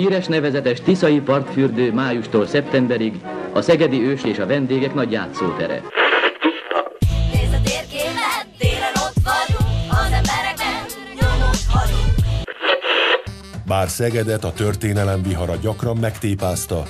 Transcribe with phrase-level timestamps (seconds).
[0.00, 3.14] Híres nevezetes Tiszai partfürdő májustól szeptemberig
[3.52, 5.82] a Szegedi Ős és a vendégek nagy játszótere.
[13.66, 16.82] Bár Szegedet a történelem vihara gyakran megtépázta,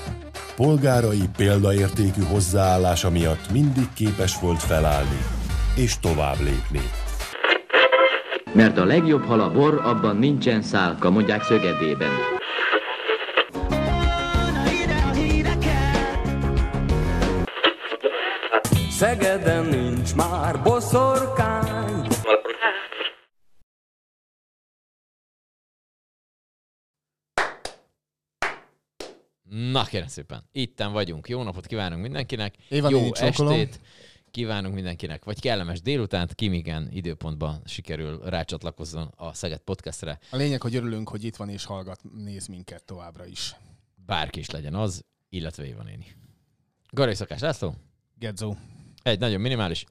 [0.56, 5.18] polgárai példaértékű hozzáállása miatt mindig képes volt felállni
[5.76, 6.90] és tovább lépni.
[8.52, 12.35] Mert a legjobb hal a bor, abban nincsen szálka, mondják Szögedében.
[18.96, 22.06] Szegeden nincs már boszorkány.
[29.48, 31.28] Na kérem szépen, itten vagyunk.
[31.28, 32.54] Jó napot kívánunk mindenkinek.
[32.68, 33.52] Éva Jó néni, csókolom.
[33.52, 33.80] estét
[34.30, 40.18] kívánunk mindenkinek, vagy kellemes délutánt, ki igen időpontban sikerül rácsatlakozzon a Szeged podcastre.
[40.30, 43.56] A lényeg, hogy örülünk, hogy itt van és hallgat, néz minket továbbra is.
[44.06, 46.06] Bárki is legyen az, illetve Éva néni.
[46.90, 47.74] Garai Szakás László,
[48.18, 48.56] Gedzó.
[49.06, 49.84] Egy nagyon minimális.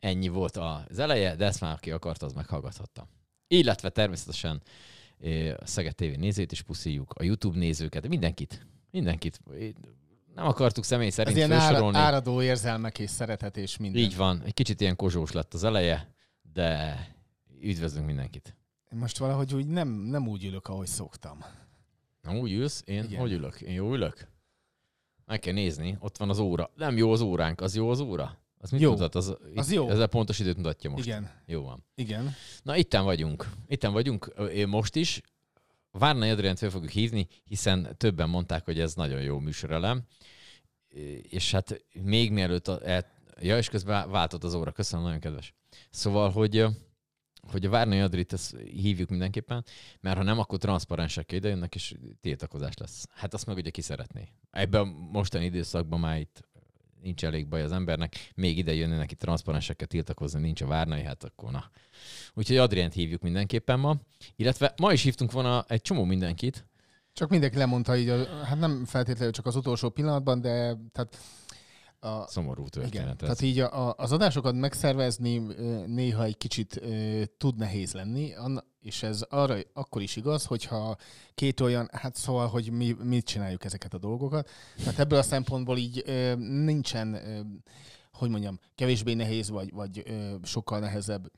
[0.00, 3.06] Ennyi volt az eleje, de ezt már aki akart, az meghallgathatta.
[3.48, 4.62] Illetve természetesen
[5.20, 8.66] eh, a Szeged TV nézőt is puszíjuk, a YouTube nézőket, mindenkit.
[8.90, 9.40] Mindenkit.
[10.34, 14.02] Nem akartuk személy Ez szerint ilyen ára, áradó érzelmek és szeretet és minden.
[14.02, 16.14] Így van, egy kicsit ilyen kozsós lett az eleje,
[16.52, 16.98] de
[17.60, 18.56] üdvözlünk mindenkit.
[18.90, 21.44] Most valahogy úgy nem, nem úgy ülök, ahogy szoktam.
[22.22, 23.20] Na úgy ülsz, én Igen.
[23.20, 23.60] hogy ülök?
[23.60, 24.29] Én jó ülök?
[25.30, 26.70] Meg kell nézni, ott van az óra.
[26.76, 28.38] Nem jó az óránk, az jó az óra?
[28.58, 28.90] Az mit Jó.
[28.90, 29.14] mutat?
[29.14, 29.88] Az, Az jó.
[29.88, 31.06] Ezzel pontos időt mutatja most.
[31.06, 31.84] Igen, Jó van.
[31.94, 32.34] igen.
[32.62, 33.46] Na, itten vagyunk.
[33.66, 35.20] Itten vagyunk én most is.
[35.90, 40.02] Várna Adriánt fel fogjuk hívni, hiszen többen mondták, hogy ez nagyon jó műsorelem.
[41.22, 42.68] És hát még mielőtt...
[42.68, 43.06] A, el,
[43.40, 44.72] ja, és közben váltott az óra.
[44.72, 45.54] Köszönöm, nagyon kedves.
[45.90, 46.66] Szóval, hogy
[47.42, 49.64] hogy a Várnai Adrit ezt hívjuk mindenképpen,
[50.00, 53.06] mert ha nem, akkor transzparensek idejönnek, és tiltakozás lesz.
[53.14, 54.28] Hát azt meg ugye ki szeretné.
[54.50, 56.48] Ebben a mostani időszakban már itt
[57.02, 61.24] nincs elég baj az embernek, még ide jönne neki transzparensekkel tiltakozni, nincs a Várnai, hát
[61.24, 61.70] akkor na.
[62.34, 63.96] Úgyhogy Adrient hívjuk mindenképpen ma,
[64.36, 66.64] illetve ma is hívtunk volna egy csomó mindenkit,
[67.12, 71.18] Csak mindenki lemondta így, hát nem feltétlenül csak az utolsó pillanatban, de tehát
[72.00, 73.16] a, szomorú igen, történet.
[73.16, 73.42] tehát ez.
[73.42, 75.38] így a, a, az adásokat megszervezni
[75.86, 80.96] néha egy kicsit ö, tud nehéz lenni, Anna, és ez arra akkor is igaz, hogyha
[81.34, 84.50] két olyan, hát szóval, hogy mi mit csináljuk ezeket a dolgokat.
[84.76, 86.34] Tehát ebből a szempontból így ö,
[86.64, 87.40] nincsen, ö,
[88.12, 91.30] hogy mondjam, kevésbé nehéz, vagy, vagy ö, sokkal nehezebb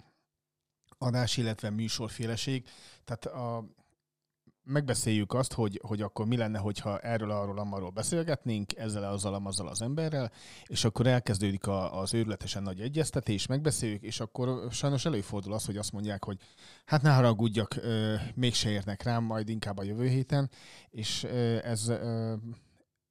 [0.98, 2.64] adás, illetve műsorféleség.
[3.04, 3.64] Tehát a,
[4.64, 9.68] megbeszéljük azt, hogy, hogy akkor mi lenne, hogyha erről, arról, amarról beszélgetnénk, ezzel, azzal, amazzal
[9.68, 10.32] az emberrel,
[10.66, 15.76] és akkor elkezdődik a, az őrületesen nagy egyeztetés, megbeszéljük, és akkor sajnos előfordul az, hogy
[15.76, 16.38] azt mondják, hogy
[16.84, 20.50] hát ne haragudjak, ö, mégse érnek rám, majd inkább a jövő héten,
[20.90, 22.34] és ö, ez ö,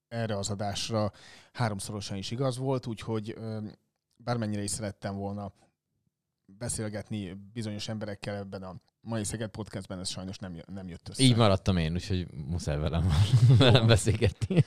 [0.08, 1.12] erre az adásra
[1.54, 3.60] háromszorosan is igaz volt, úgyhogy ö,
[4.16, 5.54] bármennyire is szerettem volna
[6.62, 11.24] beszélgetni bizonyos emberekkel ebben a mai Szeged podcastben, ez sajnos nem, nem jött össze.
[11.24, 13.10] Így maradtam én, úgyhogy muszáj velem,
[13.58, 14.64] velem beszélgetni.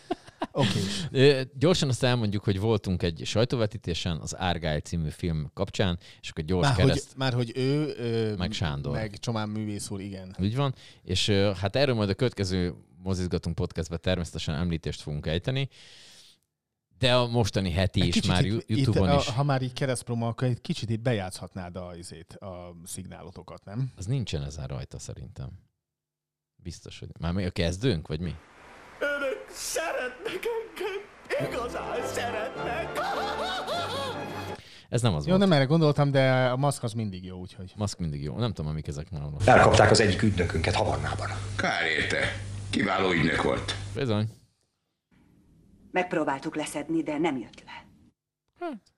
[0.53, 0.78] Oké.
[1.10, 6.44] Ö, Gyorsan azt elmondjuk, hogy voltunk egy sajtóvetítésen az Argyle című film kapcsán, és akkor
[6.44, 8.93] gyors Már hogy, kereszt, már hogy ő, ö, Meg Sándor.
[8.93, 10.37] meg Csomán művész úr, igen.
[10.38, 11.28] úgy van, és
[11.60, 15.69] hát erről majd a következő mozizgatunk podcastben természetesen említést fogunk ejteni,
[16.99, 19.27] de a mostani heti Egy is már itt- YouTube-on itt, is.
[19.28, 23.93] A, ha már így keresztpromo, akkor egy kicsit itt bejátszhatnád a, izét, a szignálotokat, nem?
[23.97, 25.49] Az nincsen ezen rajta szerintem.
[26.56, 27.09] Biztos, hogy...
[27.21, 28.34] Már mi a kezdőnk, vagy mi?
[29.00, 32.99] Önök szeretnek engem, igazán szeretnek.
[34.88, 35.41] Ez nem az Jó, volt.
[35.49, 37.72] nem erre gondoltam, de a maszk az mindig jó, úgyhogy.
[37.77, 38.38] Maszk mindig jó.
[38.38, 39.49] Nem tudom, mik ezek már most.
[39.49, 41.28] Elkapták az egyik ügynökünket Havannában.
[41.56, 42.19] Kár érte.
[42.71, 43.75] Kiváló ügynök volt.
[43.94, 44.28] Bizony.
[45.94, 47.87] Megpróbáltuk leszedni, de nem jött le.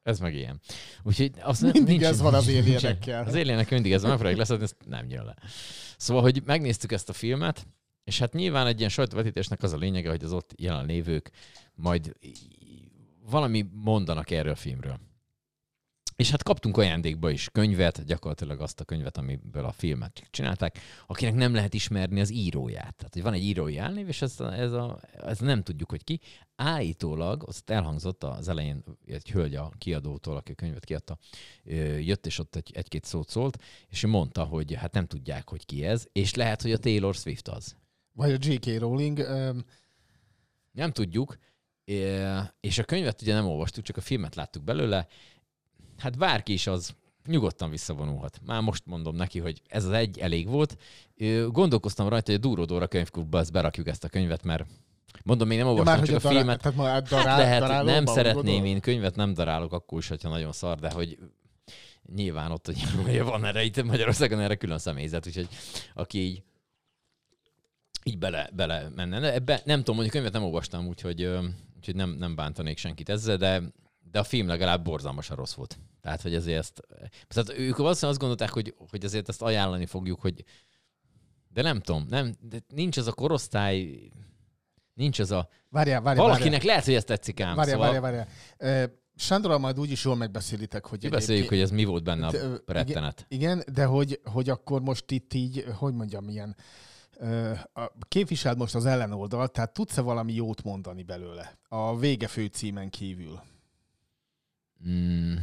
[0.02, 0.60] Ez meg ilyen.
[1.02, 3.24] Úgyhogy az Mindig nincs, ez van az alienekkel.
[3.24, 5.34] Az alienek mindig ez van, megpróbálják leszedni, ezt nem jön le.
[5.96, 7.66] Szóval, hogy megnéztük ezt a filmet,
[8.04, 11.30] és hát nyilván egy ilyen sajtóvetítésnek az a lényege, hogy az ott jelen lévők
[11.74, 12.12] majd
[13.30, 15.00] valami mondanak erről a filmről.
[16.16, 21.34] És hát kaptunk ajándékba is könyvet, gyakorlatilag azt a könyvet, amiből a filmet csinálták, akinek
[21.34, 22.94] nem lehet ismerni az íróját.
[22.96, 26.04] Tehát, hogy van egy írói elnév, és ez, a, ez, a, ez nem tudjuk, hogy
[26.04, 26.20] ki.
[26.56, 31.18] Állítólag, azt elhangzott az elején egy hölgy a kiadótól, aki a könyvet kiadta,
[32.00, 35.66] jött, és ott egy, egy-két szót szólt, és ő mondta, hogy hát nem tudják, hogy
[35.66, 37.76] ki ez, és lehet, hogy a Taylor Swift az.
[38.12, 38.78] Vagy a J.K.
[38.78, 39.64] Rowling, öm,
[40.72, 41.38] Nem tudjuk,
[42.60, 45.06] és a könyvet ugye nem olvastuk, csak a filmet láttuk belőle.
[45.98, 46.94] Hát bárki is az,
[47.26, 48.40] nyugodtan visszavonulhat.
[48.44, 50.76] Már most mondom neki, hogy ez az egy elég volt.
[51.48, 54.66] Gondolkoztam rajta, hogy a Dúró Dóra könyvklubba ezt berakjuk ezt a könyvet, mert
[55.24, 56.74] mondom, még nem olvastam már, csak a hogy a dará- filmet.
[56.74, 60.52] tehát darál- hát lehet, darálóba nem szeretném, én könyvet nem darálok akkor is, hogyha nagyon
[60.52, 61.18] szar, de hogy
[62.14, 65.48] nyilván ott, hogy van erre, itt Magyarországon erre külön személyzet, úgyhogy
[65.94, 66.42] aki így
[68.02, 69.32] így bele, bele menne.
[69.32, 71.22] Ebbe, nem tudom, mondjuk könyvet nem olvastam, úgyhogy,
[71.76, 73.62] úgyhogy nem, nem bántanék senkit ezzel, de,
[74.16, 75.78] de a film legalább borzalmasan rossz volt.
[76.00, 76.82] Tehát, hogy ezért ezt...
[77.28, 80.44] Tehát ők valószínűleg azt gondolták, hogy, hogy azért ezt ajánlani fogjuk, hogy
[81.48, 83.98] de nem tudom, nem, de nincs az a korosztály,
[84.94, 85.48] nincs az a...
[85.68, 86.66] Várjál, várjál, Valakinek várjál.
[86.66, 87.56] lehet, hogy ez tetszik ám.
[87.56, 88.26] Várjál, szóval várjál,
[88.58, 88.92] várjál.
[89.16, 91.10] Sándorral majd úgyis jól megbeszélitek, hogy...
[91.10, 93.26] Beszéljük, hogy egyébként- ez mi volt benne ö, a rettenet.
[93.28, 96.56] Igen, igen, de hogy, hogy akkor most itt így, hogy mondjam, ilyen
[98.08, 101.58] képviseld most az ellenoldalt, tehát tudsz-e valami jót mondani belőle?
[101.68, 103.40] A vége főcímen kívül.
[104.88, 105.34] Mm.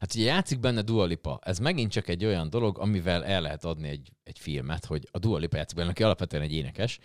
[0.00, 1.38] Hát ugye játszik benne Dua Lipa.
[1.42, 5.18] Ez megint csak egy olyan dolog, amivel el lehet adni egy, egy filmet, hogy a
[5.18, 6.98] Dua Lipa játszik benne, aki alapvetően egy énekes,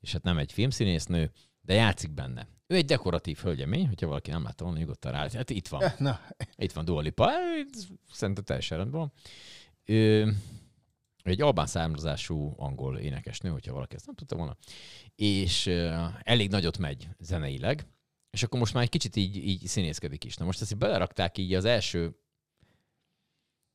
[0.00, 2.48] és hát nem egy filmszínésznő, de játszik benne.
[2.66, 5.28] Ő egy dekoratív hölgyemény, hogyha valaki nem látta volna, nyugodtan rá.
[5.32, 5.82] Hát itt van.
[5.98, 6.20] Na,
[6.56, 7.30] Itt van Dua Lipa.
[8.12, 9.12] Szerintem teljesen rendben van.
[9.84, 10.32] Ő,
[11.22, 14.56] egy albán származású angol énekesnő, hogyha valaki ezt nem tudta volna.
[15.14, 15.66] És
[16.22, 17.86] elég nagyot megy zeneileg,
[18.30, 20.36] és akkor most már egy kicsit így, így színészkedik is.
[20.36, 22.16] Na most ezt így belerakták így az első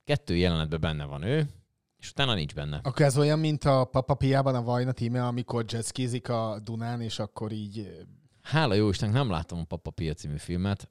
[0.04, 1.50] kettő jelenetben benne van ő,
[1.98, 2.80] és utána nincs benne.
[2.84, 7.20] akkor ez olyan, mint a Papa Piában a Vajna tíme, amikor jazzkizik a Dunán, és
[7.20, 8.06] akkor így...
[8.42, 10.90] Hála jó Istennek nem láttam a Papa Pia című filmet.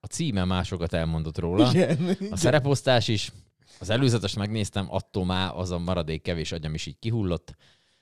[0.00, 1.70] A címe másokat elmondott róla.
[1.70, 3.32] Igen, A szereposztás is.
[3.80, 7.54] Az előzetes megnéztem, attól már az a maradék kevés agyam is így kihullott,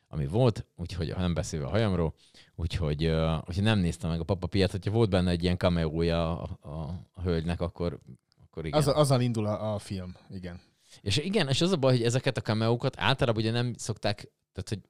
[0.09, 2.15] ami volt, úgyhogy nem beszélve a hajamról,
[2.61, 6.41] úgyhogy, uh, úgyhogy nem néztem meg a Papa Piát, hogyha volt benne egy ilyen cameója
[6.41, 6.71] a, a,
[7.13, 7.99] a hölgynek, akkor,
[8.45, 8.79] akkor igen.
[8.79, 10.61] Az, azzal indul a, a film, igen.
[11.01, 14.17] És igen, és az a baj, hogy ezeket a cameókat általában ugye nem szokták,
[14.53, 14.81] tehát hogy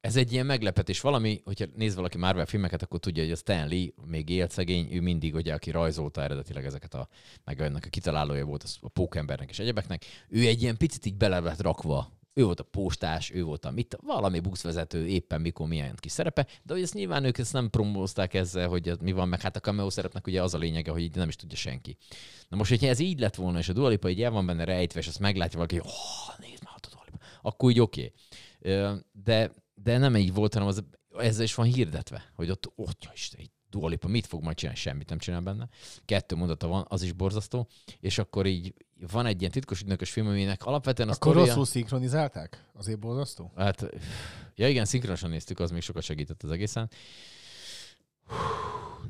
[0.00, 1.00] ez egy ilyen meglepetés.
[1.00, 4.92] Valami, hogyha néz valaki Marvel filmeket, akkor tudja, hogy a Stan Lee még élt szegény,
[4.92, 7.08] ő mindig, ugye, aki rajzolta eredetileg ezeket a,
[7.44, 11.40] meg ennek a kitalálója volt a pókembernek és egyebeknek, ő egy ilyen picit így bele
[11.40, 12.20] lett rakva.
[12.34, 16.46] Ő volt a postás, ő volt a mit, valami buszvezető, éppen mikor milyen kis szerepe,
[16.62, 19.56] de hogy ezt nyilván ők ezt nem promózták ezzel, hogy ez mi van, meg hát
[19.56, 21.96] a cameo szerepnek ugye az a lényege, hogy így nem is tudja senki.
[22.48, 24.64] Na most, hogyha ez így lett volna, és a Dua Lipa így el van benne
[24.64, 27.80] rejtve, és azt meglátja valaki, hogy oh, nézd már ott a Dua Lipa, akkor így
[27.80, 28.12] oké.
[28.60, 28.98] Okay.
[29.12, 30.84] De, de nem így volt, hanem az,
[31.18, 33.40] ezzel is van hirdetve, hogy ott, ott ja, Isten,
[33.72, 35.68] így Dua Lipa mit fog majd csinálni, semmit nem csinál benne.
[36.04, 37.68] Kettő mondata van, az is borzasztó,
[38.00, 38.74] és akkor így
[39.10, 41.48] van egy ilyen titkos ügynökös film, aminek alapvetően a Akkor sztoria...
[41.48, 42.64] rosszul szinkronizálták?
[42.74, 43.52] Azért borzasztó?
[43.56, 43.88] Hát,
[44.54, 46.90] ja igen, szinkronosan néztük, az még sokat segített az egészen.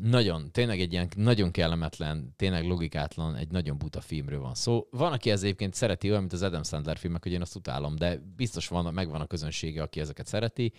[0.01, 4.87] Nagyon, tényleg egy ilyen nagyon kellemetlen, tényleg logikátlan, egy nagyon buta filmről van szó.
[4.91, 7.97] Van, aki ez egyébként szereti, olyan, mint az Adam Sandler filmek, hogy én azt utálom,
[7.97, 10.73] de biztos van, megvan a közönsége, aki ezeket szereti.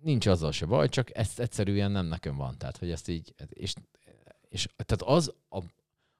[0.00, 2.58] Nincs azzal se baj, csak ezt egyszerűen nem nekem van.
[2.58, 3.74] Tehát, hogy ezt így, és,
[4.48, 5.58] és tehát az, a,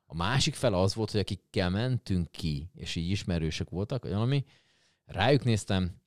[0.06, 4.44] a másik fele az volt, hogy akikkel mentünk ki, és így ismerősök voltak, vagy valami,
[5.04, 6.00] rájuk néztem,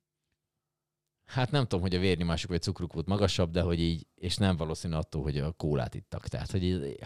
[1.26, 4.58] Hát nem tudom, hogy a vérnyomásuk vagy cukruk volt magasabb, de hogy így, és nem
[4.58, 6.28] valószínű attól, hogy a kólát ittak.
[6.28, 7.00] Tehát, hogy így,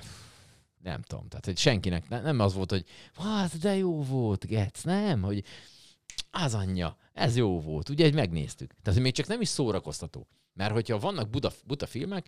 [0.84, 2.86] nem tudom, tehát, hogy senkinek ne- nem az volt, hogy
[3.16, 5.44] hát de jó volt, Getsz, nem, hogy
[6.32, 8.70] az anyja, ez jó volt, ugye, egy megnéztük.
[8.70, 10.28] Tehát, hogy még csak nem is szórakoztató.
[10.58, 12.28] Mert hogyha vannak buda, buta filmek,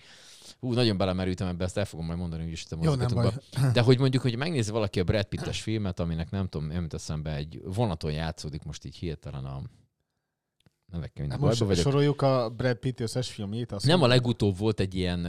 [0.59, 3.07] hú, nagyon belemerültem ebbe, ezt el fogom majd mondani, hogy is a Jó, nem.
[3.73, 6.93] De hogy mondjuk, hogy megnézi valaki a Brad Pittes filmet, aminek nem tudom, nem jut
[6.93, 9.61] eszembe, egy vonaton játszódik most így hirtelen a
[10.91, 11.91] nevekkel minden Hát Most bajba vagyok.
[11.91, 13.71] soroljuk a Brad Pitt összes filmjét.
[13.71, 14.17] Azt Nem a mondom.
[14.17, 15.25] legutóbb volt egy ilyen,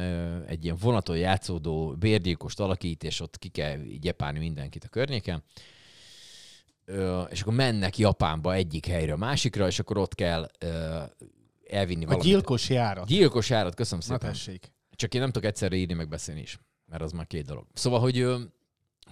[0.47, 5.42] egy ilyen vonaton játszódó bérgyilkost alakít, és ott ki kell gyepálni mindenkit a környéken.
[7.30, 10.50] És akkor mennek Japánba egyik helyre a másikra, és akkor ott kell
[11.73, 12.27] elvinni A valamit.
[12.27, 13.07] gyilkos járat.
[13.07, 14.33] Gyilkos járat, köszönöm Na szépen.
[14.33, 14.73] tessék.
[14.91, 17.67] Csak én nem tudok egyszerre írni, meg beszélni is, mert az már két dolog.
[17.73, 18.27] Szóval, hogy,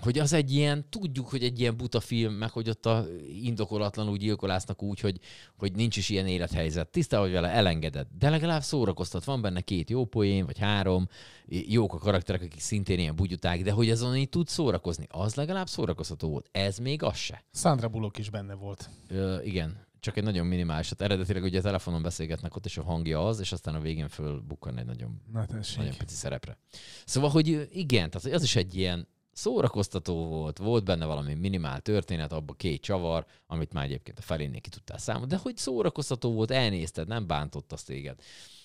[0.00, 3.06] hogy az egy ilyen, tudjuk, hogy egy ilyen buta film, meg hogy ott a
[3.42, 5.18] indokolatlanul gyilkolásznak úgy, hogy,
[5.56, 6.88] hogy nincs is ilyen élethelyzet.
[6.88, 8.06] Tiszta vagy vele, elengeded.
[8.18, 9.24] De legalább szórakoztat.
[9.24, 11.08] Van benne két jó poén, vagy három,
[11.46, 15.68] jók a karakterek, akik szintén ilyen bugyuták, de hogy azon így tud szórakozni, az legalább
[15.68, 16.48] szórakoztató volt.
[16.52, 17.44] Ez még az se.
[17.52, 18.90] Sandra Bullock is benne volt.
[19.08, 20.88] Ö, igen, csak egy nagyon minimális.
[20.88, 24.08] Hát eredetileg ugye a telefonon beszélgetnek ott, és a hangja az, és aztán a végén
[24.08, 25.76] fölbukkan egy nagyon Na tessék.
[25.76, 26.58] nagyon pici szerepre.
[27.04, 32.32] Szóval, hogy igen, tehát az is egy ilyen szórakoztató volt, volt benne valami minimál történet,
[32.32, 36.50] abban két csavar, amit már egyébként a felénél ki tudtál számolni, de hogy szórakoztató volt,
[36.50, 38.18] elnézted, nem bántott azt téged.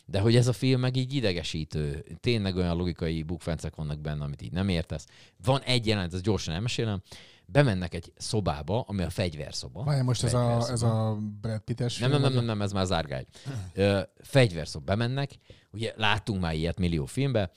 [0.05, 4.41] De hogy ez a film meg így idegesítő, tényleg olyan logikai bukfencek vannak benne, amit
[4.41, 5.05] így nem értesz.
[5.43, 7.01] Van egy jelenet, ezt gyorsan elmesélem,
[7.45, 9.83] bemennek egy szobába, ami a fegyverszoba.
[9.83, 10.71] Várj, most ez a, Fegyverszoba.
[10.73, 13.25] ez a Brad Pitt-es Nem, nem, nem, nem, nem, ez már zárgány.
[13.73, 15.31] Ö, Fegyverszob bemennek,
[15.71, 17.51] ugye láttunk már ilyet millió filmbe,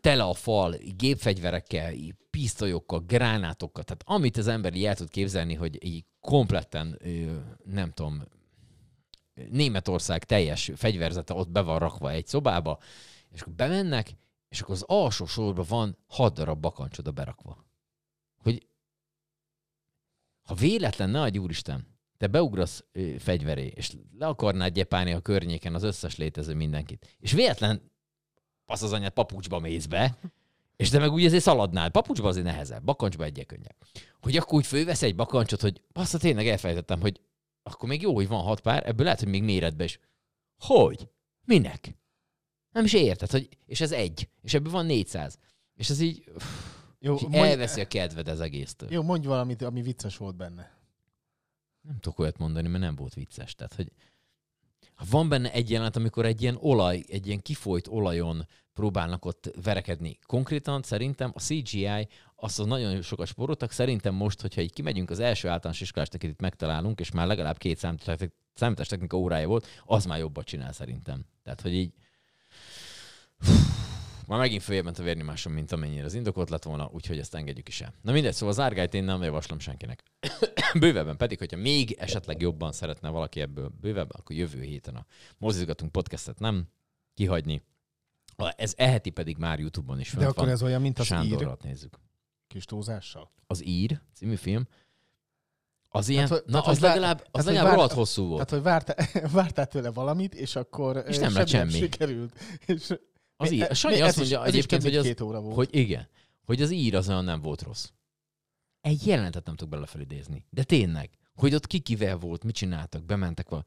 [0.00, 1.92] tele a fal gépfegyverekkel,
[2.30, 7.00] pisztolyokkal, gránátokkal, tehát amit az ember így el tud képzelni, hogy így kompletten,
[7.64, 8.22] nem tudom,
[9.50, 12.78] Németország teljes fegyverzete ott be van rakva egy szobába,
[13.30, 14.10] és akkor bemennek,
[14.48, 17.64] és akkor az alsó sorban van hat darab bakancs oda berakva.
[18.42, 18.66] Hogy
[20.42, 25.74] ha véletlen, ne adj úristen, te beugrasz ö, fegyveré, és le akarnád gyepálni a környéken
[25.74, 27.90] az összes létező mindenkit, és véletlen
[28.66, 30.18] az az anyád papucsba mész be,
[30.76, 31.90] és te meg úgy azért szaladnál.
[31.90, 33.76] Papucsba azért nehezebb, bakancsba egyre könnyebb.
[34.20, 37.20] Hogy akkor úgy fölvesz egy bakancsot, hogy bassza tényleg elfelejtettem, hogy
[37.62, 39.98] akkor még jó, hogy van hat pár, ebből lehet, hogy még méretbe is.
[40.58, 41.08] Hogy?
[41.44, 41.94] Minek?
[42.72, 45.38] Nem is érted, hogy, és ez egy, és ebből van 400.
[45.74, 46.24] És ez így,
[47.04, 48.92] Jó, és mondj- elveszi a kedved az egésztől.
[48.92, 50.70] Jó, mondj valamit, ami vicces volt benne.
[51.80, 53.54] Nem tudok olyat mondani, mert nem volt vicces.
[53.54, 53.92] Tehát, hogy
[54.94, 59.50] ha van benne egy jelenet, amikor egy ilyen olaj, egy ilyen kifolyt olajon próbálnak ott
[59.62, 60.18] verekedni.
[60.26, 63.70] Konkrétan szerintem a CGI, azt az nagyon sokat spóroltak.
[63.70, 67.58] Szerintem most, hogyha így kimegyünk az első általános iskolásnak, akit itt megtalálunk, és már legalább
[67.58, 71.24] két számítás- számítástechnika órája volt, az már jobbat csinál szerintem.
[71.42, 71.92] Tehát, hogy így
[74.26, 77.68] már megint följebb ment a vérnyomásom, mint amennyire az indokolt lett volna, úgyhogy ezt engedjük
[77.68, 77.94] is el.
[78.02, 80.02] Na mindegy, szóval az árgályt én nem javaslom senkinek.
[80.78, 85.06] bővebben pedig, hogyha még esetleg jobban szeretne valaki ebből bővebben, akkor jövő héten a
[85.38, 86.66] mozizgatunk podcastet nem
[87.14, 87.62] kihagyni.
[88.56, 90.52] Ez eheti pedig már YouTube-on is De fönt akkor van.
[90.52, 91.98] ez olyan, mint az ír, Sándorrat nézzük.
[92.46, 93.30] kis túlzással.
[93.46, 94.66] Az Ír című film,
[95.88, 98.46] az ilyen, hogy- na hogy az legalább, az hogy legalább vár- rohadt hosszú volt.
[98.46, 99.06] Tehát, hogy vártál,
[99.42, 101.82] vártál tőle valamit, és akkor És nem lett semmi semmi.
[101.82, 102.38] sikerült.
[102.66, 102.92] És
[103.42, 105.54] Az ír, e- a Sanyi mi- azt mondja is egyébként, hogy, az, óra volt.
[105.54, 106.08] hogy igen,
[106.44, 107.90] hogy az ír az olyan nem volt rossz.
[108.80, 110.46] Egy jelenetet nem tudok bele felidézni.
[110.50, 113.64] De tényleg, hogy ott ki kivel volt, mit csináltak, bementek val.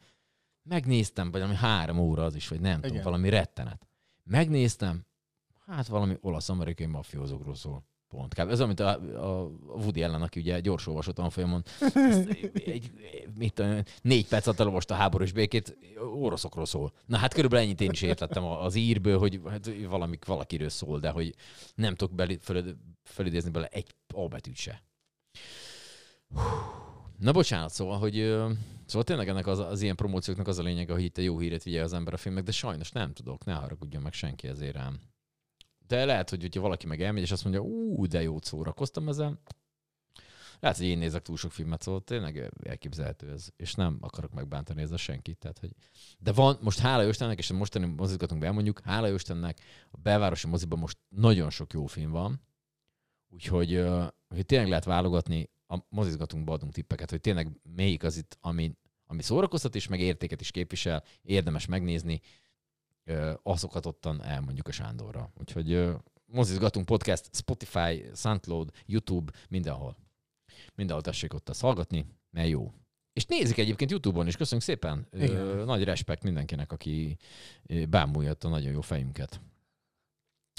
[0.63, 3.03] Megnéztem, vagy valami három óra az is, vagy nem tudom, Igen.
[3.03, 3.87] valami rettenet.
[4.23, 5.05] Megnéztem,
[5.65, 7.85] hát valami olasz-amerikai mafiózókról szól.
[8.15, 8.33] Pont.
[8.33, 8.49] Kb.
[8.49, 11.63] Ez amit a, a Woody ellen, aki ugye gyors olvasott a folyamon,
[12.09, 12.27] azt
[12.65, 12.91] egy,
[13.37, 15.77] mit tudom, négy perc alatt elolvasta a háborús békét,
[16.19, 16.91] oroszokról szól.
[17.05, 21.09] Na hát körülbelül ennyit én is értettem az írből, hogy hát valami, valakiről szól, de
[21.09, 21.35] hogy
[21.75, 24.83] nem tudok beli, föl, felidézni bele egy A betűt se.
[27.19, 28.13] Na bocsánat, szóval, hogy
[28.85, 31.63] szóval tényleg ennek az, az ilyen promócióknak az a lényege, hogy itt a jó híret
[31.63, 34.99] vigye az ember a filmnek, de sajnos nem tudok, ne haragudjon meg senki ezért rám.
[35.87, 39.39] De lehet, hogy hogyha valaki meg elmegy, és azt mondja, ú, de jót szórakoztam ezen,
[40.59, 44.81] lehet, hogy én nézek túl sok filmet, szóval tényleg elképzelhető ez, és nem akarok megbántani
[44.81, 45.37] ezzel senkit.
[45.37, 45.71] Tehát, hogy...
[46.19, 49.59] De van, most hála Istennek, és a mostani mozizgatunk be, elmondjuk, hála Istennek,
[49.91, 52.41] a belvárosi moziban most nagyon sok jó film van,
[53.29, 53.85] úgyhogy
[54.27, 58.75] hogy tényleg lehet válogatni, a mozizgatunkba adunk tippeket, hogy tényleg melyik az itt, ami,
[59.05, 62.21] ami szórakoztat is, meg értéket is képvisel, érdemes megnézni,
[63.43, 65.31] azokat ottan elmondjuk a Sándorra.
[65.39, 65.89] Úgyhogy
[66.25, 69.97] mozizgatunk podcast, Spotify, Soundcloud, YouTube, mindenhol.
[70.75, 72.71] Mindenhol tessék ott azt hallgatni, mert jó.
[73.13, 75.07] És nézik egyébként YouTube-on is, köszönjük szépen.
[75.11, 77.17] Ö, nagy respekt mindenkinek, aki
[77.89, 79.41] bámulja a nagyon jó fejünket.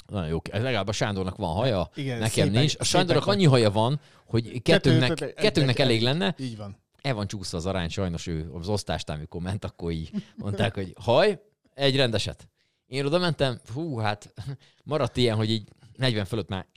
[0.07, 0.37] Nagyon jó.
[0.51, 2.65] Ez legalább a Sándornak van haja, Igen, nekem szépen- nincs.
[2.65, 3.35] A szépen Sándornak van.
[3.35, 6.35] annyi haja van, hogy kettőnknek, kettőnknek elég lenne.
[6.39, 6.77] Így van.
[7.01, 10.93] El van csúszva az arány, sajnos ő az osztástán, amikor ment, akkor így mondták, hogy
[10.99, 11.41] haj,
[11.77, 12.47] egy rendeset.
[12.85, 14.33] Én oda mentem, hú, hát
[14.83, 16.67] maradt ilyen, hogy így 40 fölött már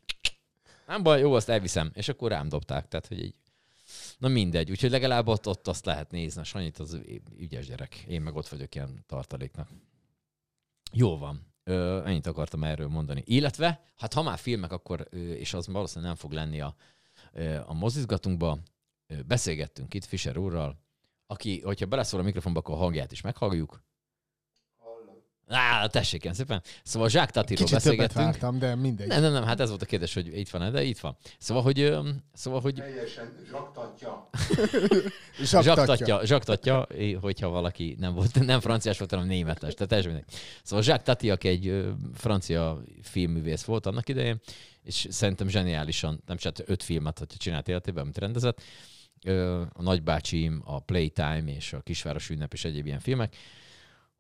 [0.87, 1.91] nem baj, jó, azt elviszem.
[1.95, 3.35] És akkor rám dobták, tehát hogy így
[4.19, 6.45] Na mindegy, úgyhogy legalább ott, ott azt lehet nézni.
[6.45, 7.01] Sanyit az
[7.37, 7.95] ügyes gyerek.
[7.95, 9.69] Én meg ott vagyok ilyen tartaléknak.
[10.93, 11.47] Jó van.
[11.65, 13.23] Ö, ennyit akartam erről mondani.
[13.27, 16.75] Illetve, hát ha már filmek, akkor, és az valószínűleg nem fog lenni a,
[17.67, 18.59] a mozizgatunkba,
[19.27, 20.79] beszélgettünk itt Fischer úrral,
[21.27, 23.83] aki, hogyha beleszól a mikrofonba, akkor a hangját is meghalljuk.
[25.51, 26.63] Á, tessék, ilyen szépen.
[26.83, 28.25] Szóval Zsák Tatiról Kicsit többet beszélgettünk.
[28.25, 29.09] vártam, de mindegy.
[29.09, 31.17] Nem, nem, nem, hát ez volt a kérdés, hogy itt van de itt van.
[31.39, 31.97] Szóval, hogy,
[32.33, 34.29] szóval, hogy Teljesen zsaktatja.
[35.63, 36.27] Zsaktatja.
[36.27, 36.87] zsaktatja,
[37.21, 39.75] hogyha valaki nem volt, nem franciás volt, hanem németes.
[39.75, 40.35] Tehát teljesen mindegy.
[40.63, 44.41] Szóval Jacques Tati, aki egy francia filmművész volt annak idején,
[44.83, 48.63] és szerintem zseniálisan, nem csak öt filmet, hogyha csinált életében, amit rendezett,
[49.73, 53.37] a Nagybácsim, a Playtime és a Kisváros ünnep és egyéb ilyen filmek,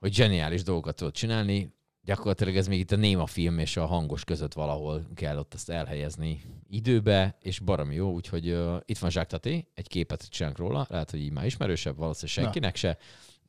[0.01, 4.25] hogy zseniális dolgokat tudott csinálni, gyakorlatilag ez még itt a néma film és a hangos
[4.25, 9.27] között valahol kell ott ezt elhelyezni időbe, és baromi jó, úgyhogy uh, itt van Jacques
[9.27, 12.99] Tati, egy képet csinálunk róla, lehet, hogy így már ismerősebb, valószínűleg senkinek se,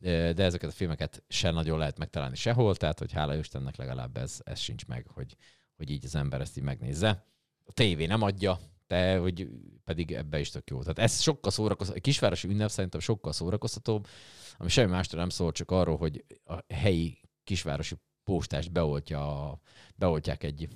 [0.02, 4.40] de ezeket a filmeket se nagyon lehet megtalálni sehol, tehát hogy hála Istennek legalább ez,
[4.44, 5.36] ez sincs meg, hogy,
[5.78, 7.26] hogy így az ember ezt így megnézze.
[7.66, 9.50] A tévé nem adja, te, hogy
[9.84, 10.80] pedig ebbe is tök jó.
[10.80, 14.08] Tehát ez sokkal szórakoztató, egy kisvárosi ünnep szerintem sokkal szórakoztatóbb,
[14.58, 19.60] ami semmi másról nem szól, csak arról, hogy a helyi kisvárosi postást beoltja, a-
[19.96, 20.68] beoltják egy,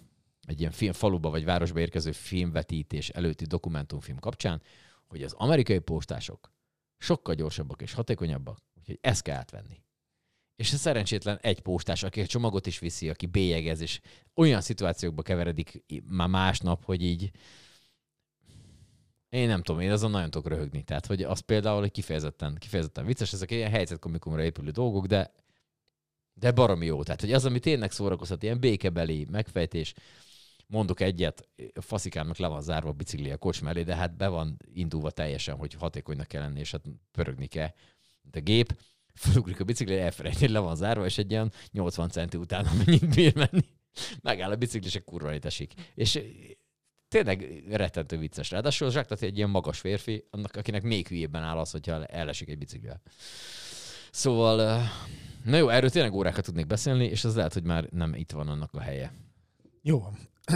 [0.42, 4.62] egy ilyen film, faluba vagy városba érkező filmvetítés előtti dokumentumfilm kapcsán,
[5.08, 6.54] hogy az amerikai postások
[6.98, 9.84] sokkal gyorsabbak és hatékonyabbak, úgyhogy ezt kell átvenni.
[10.56, 14.00] És a szerencsétlen egy postás, aki a csomagot is viszi, aki bélyegez, és
[14.36, 17.32] olyan szituációkba keveredik már másnap, hogy így
[19.36, 20.84] én nem tudom, én azon nagyon tudok röhögni.
[20.84, 25.32] Tehát, hogy az például egy kifejezetten, kifejezetten vicces, ezek ilyen helyzetkomikumra épülő dolgok, de
[26.38, 27.04] de baromi jó.
[27.04, 29.94] Tehát, hogy az, ami tényleg szórakoztat, ilyen békebeli megfejtés,
[30.68, 34.28] mondok egyet, a faszikámnak le van zárva a bicikli a kocsma elé, de hát be
[34.28, 37.74] van indulva teljesen, hogy hatékonynak kell lenni, és hát pörögni kell.
[38.32, 38.78] A gép,
[39.14, 43.16] felugrik a bicikli, elfelejt, hogy le van zárva, és egy ilyen 80 centi után, amennyit
[43.16, 43.66] bír menni,
[44.22, 45.74] megáll a bicikli, és kurva esik.
[45.96, 46.20] És
[47.24, 48.52] tényleg rettentő vicces.
[48.52, 52.50] Ráadásul Zsák tehát egy ilyen magas férfi, annak, akinek még hülyében áll az, hogyha elesik
[52.50, 53.02] egy biciklivel.
[54.12, 54.82] Szóval,
[55.44, 58.48] na jó, erről tényleg órákat tudnék beszélni, és az lehet, hogy már nem itt van
[58.48, 59.14] annak a helye.
[59.82, 60.04] Jó.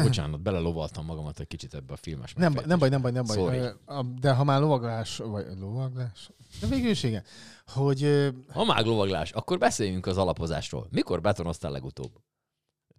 [0.04, 3.26] Bocsánat, belelovaltam magamat egy kicsit ebbe a filmes Nem, baj, nem baj, nem baj, nem
[3.26, 3.58] Sorry.
[3.58, 3.74] baj.
[3.86, 6.30] A- De ha már lovaglás, vagy lovaglás,
[6.62, 7.24] de végül is igen,
[7.66, 10.88] hogy Ha már lovaglás, akkor beszéljünk az alapozásról.
[10.92, 12.12] Mikor betonoztál legutóbb?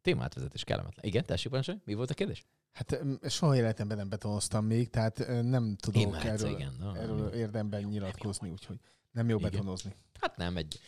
[0.03, 1.05] Témátvezetés kellemetlen.
[1.05, 1.79] Igen, tessék, parancsolj.
[1.85, 2.47] Mi volt a kérdés?
[2.73, 6.77] Hát soha életemben nem betonoztam még, tehát nem tudok Imádsz, erről, igen.
[6.79, 8.79] Na, erről érdemben nyilatkozni, úgyhogy
[9.11, 9.51] nem jó Igen.
[9.51, 9.95] betonozni.
[10.21, 10.81] Hát nem, egy...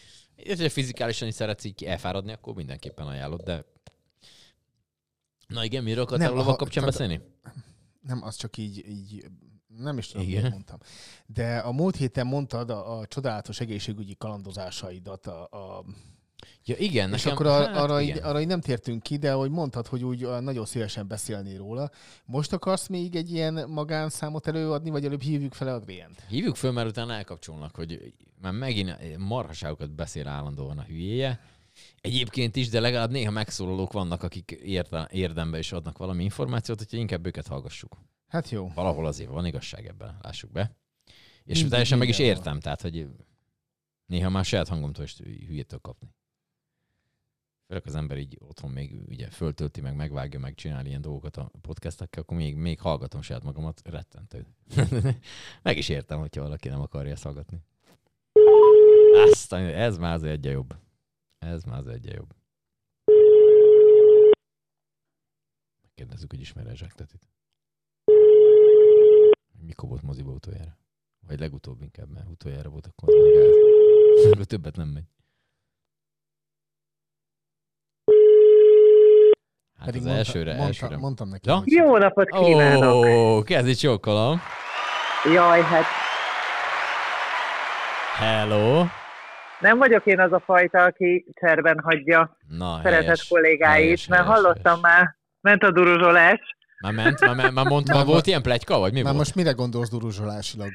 [0.58, 3.64] Ha fizikálisan is szeretsz így elfáradni, akkor mindenképpen ajánlod, de...
[5.46, 7.20] Na igen, miről akartál Nem, a kapcsán beszélni?
[8.00, 9.26] Nem, az csak így, így
[9.76, 10.50] nem is tudom, Igen.
[10.50, 10.78] mondtam.
[11.26, 15.84] De a múlt héten mondtad a, a csodálatos egészségügyi kalandozásaidat a, a
[16.64, 17.32] Ja igen, És nekem...
[17.32, 18.16] akkor a, hát arra, igen.
[18.16, 21.90] így, arra így nem tértünk ki, de hogy mondtad, hogy úgy nagyon szívesen beszélni róla.
[22.24, 26.22] Most akarsz még egy ilyen magánszámot előadni, vagy előbb hívjuk fel Adrient?
[26.28, 31.40] Hívjuk föl, mert utána elkapcsolnak, hogy már megint marhaságokat beszél állandóan a hülyéje.
[32.00, 36.96] Egyébként is, de legalább néha megszólalók vannak, akik érte, érdembe is adnak valami információt, hogyha
[36.96, 37.96] inkább őket hallgassuk.
[38.28, 38.70] Hát jó.
[38.74, 40.76] Valahol azért van igazság ebben, lássuk be.
[41.44, 43.06] És Mindig teljesen meg is értem, tehát, hogy
[44.06, 46.14] néha már saját hangomtól is hülyétől kapni.
[47.72, 51.50] Főleg az ember így otthon még ugye föltölti, meg megvágja, meg csinál ilyen dolgokat a
[51.60, 54.46] podcastekkel, akkor még, még hallgatom saját magamat, rettentő.
[55.62, 57.62] meg is értem, hogyha valaki nem akarja ezt hallgatni.
[59.30, 60.76] Aztán ez már az egye jobb.
[61.38, 62.34] Ez már az egye jobb.
[65.94, 67.28] Kérdezzük, hogy ismer-e Zsáktetit.
[69.66, 70.78] Mikor volt moziba utoljára?
[71.26, 72.86] Vagy legutóbb inkább, mert utoljára volt.
[72.86, 75.06] Akkor többet nem megy.
[79.82, 80.96] Hát Pedig az mondta- elsőre, mondta- elsőre.
[81.00, 81.62] mondtam neki, Ja?
[81.64, 83.04] Jó napot kívánok!
[83.04, 84.40] Ó, kezd itt sokkolom.
[85.34, 85.84] Jaj, hát
[88.18, 88.84] Hello.
[89.60, 93.28] nem vagyok én az a fajta, aki cserben hagyja Na, szeretett helyes.
[93.28, 96.40] kollégáit, helyes, mert helyes, hallottam már, ment a duruzsolás.
[96.82, 97.20] Már ment?
[97.20, 99.16] Már, már, már, mond, Már- volt ilyen plegyka, vagy mi Már volt?
[99.24, 100.70] most mire gondolsz duruzsolásilag?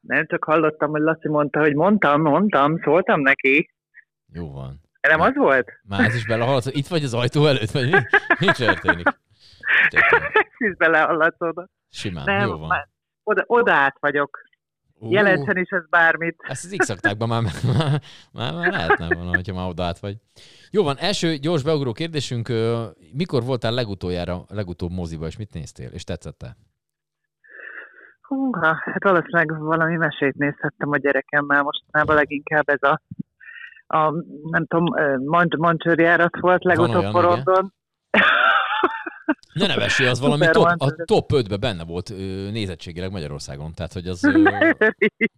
[0.00, 3.70] Nem csak hallottam, hogy Laci mondta, hogy mondtam, mondtam, szóltam neki.
[4.32, 4.80] Jó van.
[5.08, 5.72] Nem az volt?
[5.88, 7.98] Már ez is belehallott, itt vagy az ajtó előtt, vagy mi?
[8.38, 9.06] Mi történik?
[9.88, 11.70] Ez is belehallatszott.
[11.90, 12.68] Simán, Nem, jó van.
[12.68, 12.88] már
[13.22, 14.38] oda, oda át vagyok.
[14.98, 16.36] Ú, Jelentsen is ez bármit.
[16.38, 17.42] Ezt az x már, már,
[18.32, 20.16] már, már, lehetne volna, hogyha már oda át vagy.
[20.70, 22.52] Jó van, első gyors beugró kérdésünk.
[23.12, 25.88] Mikor voltál legutoljára, legutóbb moziba, és mit néztél?
[25.88, 26.56] És tetszette?
[28.20, 33.00] Húha, hát valószínűleg valami mesét nézhettem a gyerekemmel mostanában leginkább ez a,
[33.86, 34.10] a
[34.50, 34.84] nem tudom,
[35.24, 37.74] Mancs- Mancsőrjárat volt legutóbb porondon.
[39.52, 42.08] Ne nevessél, az valami top, a top 5-be benne volt
[42.52, 43.72] nézettségileg Magyarországon.
[43.74, 44.20] Tehát, hogy az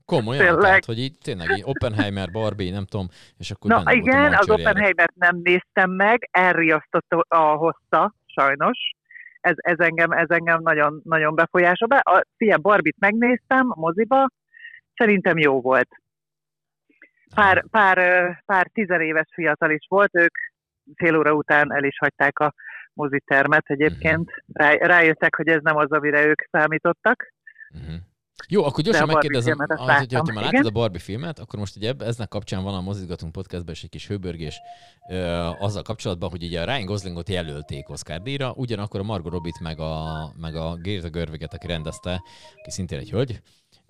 [0.04, 0.62] komolyan, Tényleg.
[0.62, 3.06] tehát, hogy így tényleg így Oppenheimer, Barbie, nem tudom,
[3.36, 4.50] és akkor Na igen, az.
[4.50, 8.78] Oppenheimert nem néztem meg, elriasztott a hossza, sajnos.
[9.40, 11.88] Ez, ez, engem, ez engem nagyon, nagyon befolyásol.
[11.88, 11.96] Be.
[11.96, 14.28] A Fia Barbit megnéztem a moziba,
[14.94, 15.88] szerintem jó volt.
[17.34, 17.98] Pár, pár,
[18.46, 20.34] pár tizenéves fiatal is volt, ők
[20.94, 22.54] fél óra után el is hagyták a
[22.92, 24.30] mozitermet egyébként.
[24.52, 27.32] Rá, rájöttek, hogy ez nem az, amire ők számítottak.
[27.70, 27.94] Mhm.
[28.48, 31.92] Jó, akkor gyorsan megkérdezem, az, hogy, ha már láttad a Barbie filmet, akkor most ugye
[31.98, 34.60] eznek kapcsán van a Mozizgatunk podcastben is egy kis hőbörgés
[35.10, 35.16] ö,
[35.58, 39.78] azzal kapcsolatban, hogy ugye a Ryan Goslingot jelölték Oscar díjra, ugyanakkor a Margot Robbie-t meg
[39.78, 40.04] a,
[40.40, 42.22] meg a Greta Gerwiget, aki rendezte,
[42.54, 43.40] aki szintén egy hölgy,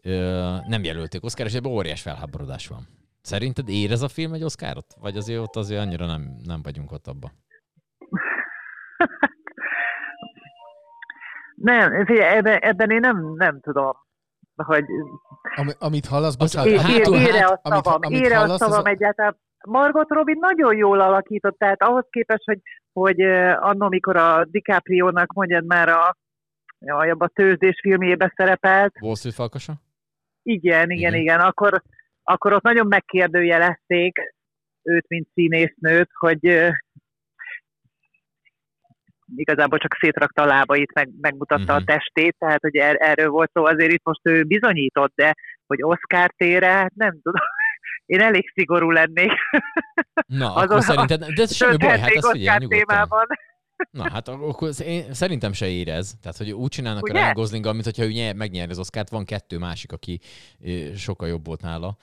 [0.02, 2.88] ö, nem jelölték Oscar, és ebben óriás felháborodás van.
[3.28, 4.94] Szerinted ér ez a film egy Oscarot?
[5.00, 7.30] Vagy azért ott azért annyira nem, nem vagyunk ott abban?
[11.54, 13.92] Nem, figyelj, ebben, ebben én nem, nem tudom,
[14.56, 14.84] hogy
[15.56, 18.60] Ami, amit hallasz, bocsánat, ír, hátul, ír-e hát, a amit- szavam, amit ír-e a hallasz,
[18.60, 19.36] az szavam a- egyáltalán.
[19.66, 22.60] Margot Robin nagyon jól alakított, tehát ahhoz képest, hogy,
[22.92, 23.20] hogy
[23.60, 26.16] annó, mikor a DiCaprio-nak mondjad már a,
[26.78, 29.72] jaj, abba a tőzsdés filmjébe szerepelt, Wall Street falkasa?
[30.42, 30.90] igen, Igen.
[30.90, 31.82] igen, igen akkor,
[32.32, 34.18] akkor ott nagyon megkérdőjelezték
[34.82, 36.72] őt, mint színésznőt, hogy
[39.36, 41.82] igazából csak szétrakta a lábait, meg, megmutatta Mhm.
[41.82, 45.34] a testét, tehát hogy er, erről volt szó, azért itt most ő bizonyított, de
[45.66, 47.42] hogy Oscar tére, hát nem tudom.
[48.06, 49.32] Én elég szigorú lennék.
[50.26, 53.26] Na, Azon- akkor szerinted, de ez semmi baj, hát ezt figyelj témában.
[53.90, 56.16] Na, hát akkor én szerintem se érez.
[56.20, 57.12] Tehát, hogy úgy csinálnak Ugye?
[57.12, 60.20] a Ryan Goslinggal, mint hogyha ő nyer, megnyeri az Oscárt, van kettő másik, aki
[60.96, 61.96] sokkal jobb volt nála.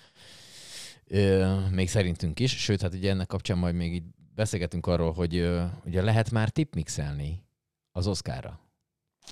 [1.71, 4.03] Még szerintünk is, sőt, hát ugye ennek kapcsán majd még így
[4.35, 5.49] beszélgetünk arról, hogy
[5.85, 7.43] ugye lehet már tipmixelni
[7.91, 8.59] az Oscarra.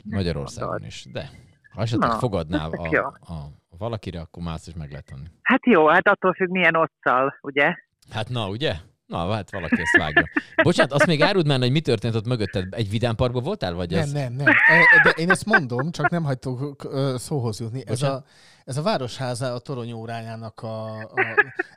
[0.03, 1.05] Magyarországon is.
[1.11, 1.31] De
[1.73, 3.03] ha esetleg Na, fogadnál a, jó.
[3.05, 5.27] a, valakire, akkor azt is meg lehet tenni.
[5.41, 7.75] Hát jó, hát attól függ, milyen otccal, ugye?
[8.09, 8.75] Hát na, ugye?
[9.05, 10.29] Na, hát valaki ezt vágja.
[10.63, 12.73] Bocsánat, azt még áruld már, hogy mi történt ott mögötted.
[12.73, 14.11] Egy vidámparkban voltál, vagy Nem, ez?
[14.11, 14.45] nem, nem.
[14.47, 17.83] E, De én ezt mondom, csak nem hagytok szóhoz jutni.
[17.85, 18.23] Ez a,
[18.65, 21.11] ez a Városháza a torony órájának a, a,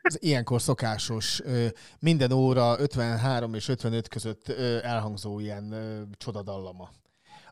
[0.02, 1.42] az ilyenkor szokásos
[1.98, 4.48] minden óra 53 és 55 között
[4.82, 5.74] elhangzó ilyen
[6.18, 6.90] csodadallama.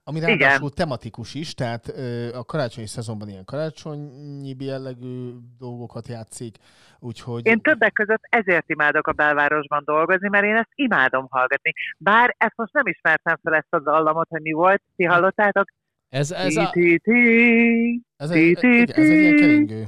[0.06, 6.56] Ami ráadásul tematikus is, tehát ö, a karácsonyi szezonban ilyen karácsonyi jellegű dolgokat játszik,
[6.98, 7.46] úgyhogy...
[7.46, 11.72] Én többek között ezért imádok a belvárosban dolgozni, mert én ezt imádom hallgatni.
[11.98, 15.68] Bár ezt most nem ismertem fel ezt a dallamot, hogy mi volt, ti hallottátok?
[16.08, 16.72] Ez, ez, a.
[18.16, 19.84] Ez egy, igen, ez egy ilyen keringő.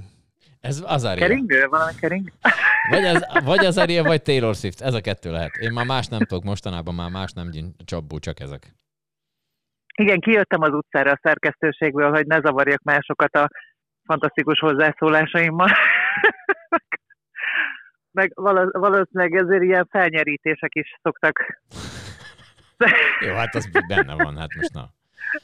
[0.60, 1.26] ez az Aria.
[1.26, 1.66] Keringő?
[1.66, 2.32] Valami keringő?
[2.90, 4.80] Vagy az, vagy az Aria, vagy Taylor Swift.
[4.80, 5.56] Ez a kettő lehet.
[5.56, 8.74] Én már más nem tudok mostanában, már más nem gyűn- csapból, csak ezek.
[9.96, 13.48] Igen, kijöttem az utcára a szerkesztőségből, hogy ne zavarjak másokat a
[14.04, 15.68] fantasztikus hozzászólásaimmal.
[18.18, 21.62] Meg való- valószínűleg ezért ilyen felnyerítések is szoktak.
[23.26, 24.88] Jó, hát az benne van, hát most na.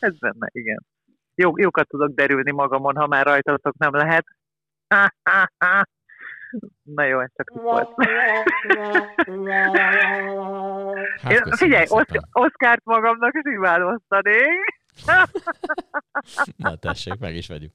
[0.01, 0.87] Ez benne, igen.
[1.35, 4.27] Jó, jókat tudok derülni magamon, ha már rajtatok nem lehet.
[6.83, 7.88] Na jó, ez csak volt.
[11.23, 11.85] Hát Én, figyelj.
[11.88, 14.81] Oszk- Oszkárt magamnak simán osztanék.
[16.57, 17.73] Na tessék, meg is vegyük.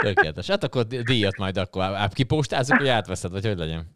[0.00, 0.48] Tökéletes.
[0.50, 3.94] Hát akkor díjat majd akkor áp kipóstázzuk, hogy átveszed, vagy hogy legyen.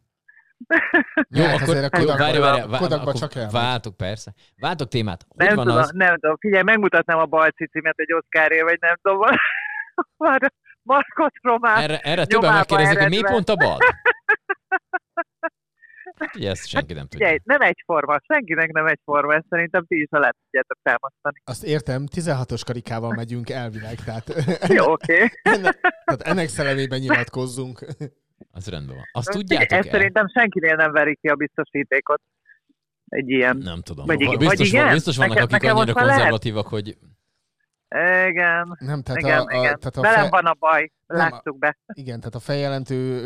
[1.29, 3.53] Jó, Hát akkor azért a Kodakba- várj, várj, várj, Kodakba akkor csak elmegy.
[3.53, 4.33] váltok, persze.
[4.57, 5.25] Váltok témát.
[5.29, 5.91] Hogy Nem van tudom, az?
[5.95, 6.37] nem tudom.
[6.39, 9.21] Figyelj, megmutatnám a balcicimet egy Oszkáré, vagy nem tudom.
[10.17, 10.53] Már
[10.91, 11.83] Markot Román.
[11.83, 13.79] Erre, erre többen megkérdezik, hogy mi pont a bal?
[16.19, 17.27] Hát ugye ezt senki nem tudja.
[17.27, 21.43] Figyelj, nem egyforma, senkinek nem egyforma, ezt szerintem ti is alá tudjátok támasztani.
[21.45, 24.35] Azt értem, 16-os karikával megyünk elvileg, tehát,
[24.79, 25.31] Jó, oké.
[25.43, 27.87] ennek, tehát ennek szellemében nyilatkozzunk.
[28.53, 29.05] Az rendben van.
[29.13, 29.93] Azt tudjátok Ezt el?
[29.93, 32.21] szerintem senkinél nem verik ki a biztosítékot.
[33.09, 33.57] Egy ilyen.
[33.57, 34.07] Nem tudom.
[34.07, 34.85] Vagy igen- biztos, vagy igen?
[34.85, 36.19] van, biztos vannak, Nekem- akik nekem annyira már lehet.
[36.19, 36.97] konzervatívak, hogy
[38.29, 38.77] Igen.
[38.79, 39.79] Nem, tehát igen, a, a, igen.
[39.79, 41.77] tehát a Velem fe- van a baj, Nem, láttuk be.
[41.93, 43.21] Igen, tehát a feljelentő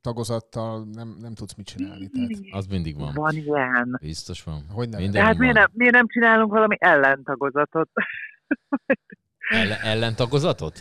[0.00, 2.08] tagozattal nem, nem tudsz mit csinálni.
[2.08, 3.12] Tehát, az mindig van.
[3.14, 3.98] Van ilyen.
[4.00, 4.64] Biztos van.
[4.72, 5.00] hogy nem.
[5.00, 7.88] Minden De hát miért nem, miért nem csinálunk valami ellentagozatot?
[9.48, 10.78] Ellen, ellentagozatot?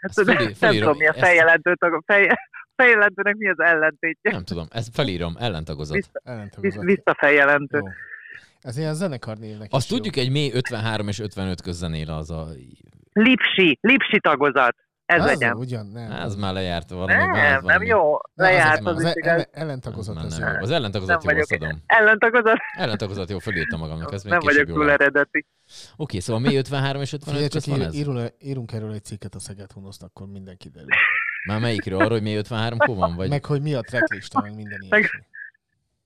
[0.00, 0.82] Hát Ezt felí- nem felírom.
[0.92, 2.28] tudom, mi a Ezt- feljelentő tag, fej,
[2.76, 4.30] feljelentőnek mi az ellentétje.
[4.30, 5.96] Nem tudom, ezt felírom, ellentagozat.
[5.96, 6.84] Vissza, Ellentagozat.
[6.84, 7.78] visszafeljelentő.
[7.78, 7.86] Jó.
[8.66, 9.96] Ez ilyen zenekar névnek Azt is jó.
[9.96, 12.46] tudjuk, egy mély 53 és 55 közzenél az a...
[13.12, 14.76] Lipsi, lipsi tagozat.
[15.06, 15.56] Ez Az legyen.
[15.56, 16.10] ugyan, nem.
[16.10, 17.12] Ez már lejárt valami.
[17.12, 17.86] Nem, nem valami.
[17.86, 18.14] jó.
[18.14, 20.52] az Lejárt az, Az ellen, ellentagozat Az, az már jó.
[20.54, 20.62] nem.
[20.62, 21.82] az ellentagozat Nem jó, azt vagyok- adom.
[21.86, 22.56] Ellentagozat?
[22.76, 25.46] Ellentagozat jó, fölírtam magamnak, ez még Nem vagyok túl eredeti.
[25.96, 27.94] Oké, szóval mély 53 és 55 Figyelj, csak ír, ez?
[27.94, 30.88] írul, írunk erről egy cikket a Szeged Hunoszt, akkor minden kiderül.
[31.48, 31.98] Már melyikről?
[31.98, 33.14] Arról, hogy mély 53 kó van?
[33.16, 33.28] Vagy...
[33.28, 35.20] Meg hogy mi a tracklista, meg minden ilyesmi.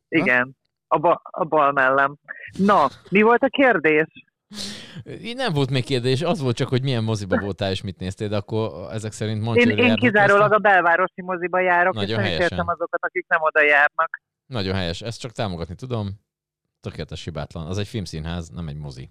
[0.08, 0.56] Igen.
[0.92, 2.16] A, ba, a bal mellem.
[2.58, 4.06] Na, mi volt a kérdés?
[5.34, 8.36] Nem volt még kérdés, az volt csak, hogy milyen moziba voltál és mit néztél, de
[8.36, 12.30] akkor ezek szerint Én, Montreal én kizárólag a belvárosi moziba járok, Nagyon és nem is
[12.30, 12.50] helyesen.
[12.58, 14.20] értem azokat, akik nem oda járnak.
[14.46, 16.10] Nagyon helyes, ezt csak támogatni tudom.
[16.80, 17.66] Tökéletes hibátlan.
[17.66, 19.10] Az egy filmszínház, nem egy mozi.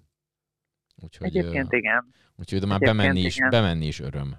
[1.03, 2.13] Úgyhogy, Egyébként igen.
[2.37, 3.49] úgyhogy de már Egyébként bemenni is, igen.
[3.49, 4.37] bemenni is öröm.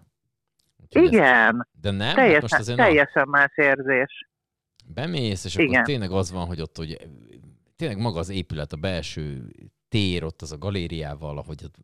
[0.83, 4.29] Úgyhogy ezt- Igen, De nem, hát teljesen, most azért na, teljesen más érzés.
[4.95, 5.69] Bemész, és Igen.
[5.69, 7.09] akkor tényleg az van, hogy ott hogy
[7.77, 9.53] tényleg maga az épület, a belső
[9.89, 11.75] tér, ott az a galériával, ahogy ott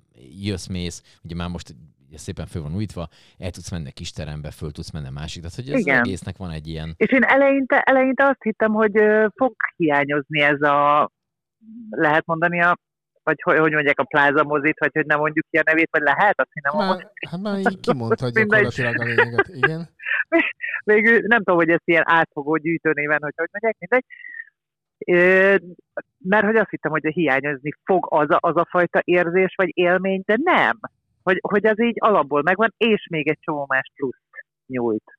[0.43, 1.75] jössz, mész, ugye már most
[2.09, 5.11] ugye szépen föl van újítva, el tudsz menni a kis terembe, föl tudsz menni a
[5.11, 6.01] másik, tehát hogy ez Igen.
[6.01, 8.93] az egésznek van egy ilyen, És én eleinte, eleinte azt hittem, hogy
[9.35, 11.11] fog hiányozni ez a,
[11.91, 12.79] lehet mondani a
[13.23, 16.03] vagy hogy, hogy mondják, a pláza mozit, vagy hogy nem mondjuk ki a nevét, vagy
[16.03, 19.89] lehet a cinema Már, hát már így kimondta gyakorlatilag a lényeget, igen.
[20.87, 24.05] Végül nem tudom, hogy ezt ilyen átfogó gyűjtőnéven, hogy hogy mondják, mindegy.
[26.19, 30.23] Mert hogy azt hittem, hogy hiányozni fog az a, az a fajta érzés vagy élmény,
[30.25, 30.79] de nem.
[31.23, 34.21] Hogy, hogy az így alapból megvan, és még egy csomó más plusz
[34.67, 35.19] nyújt.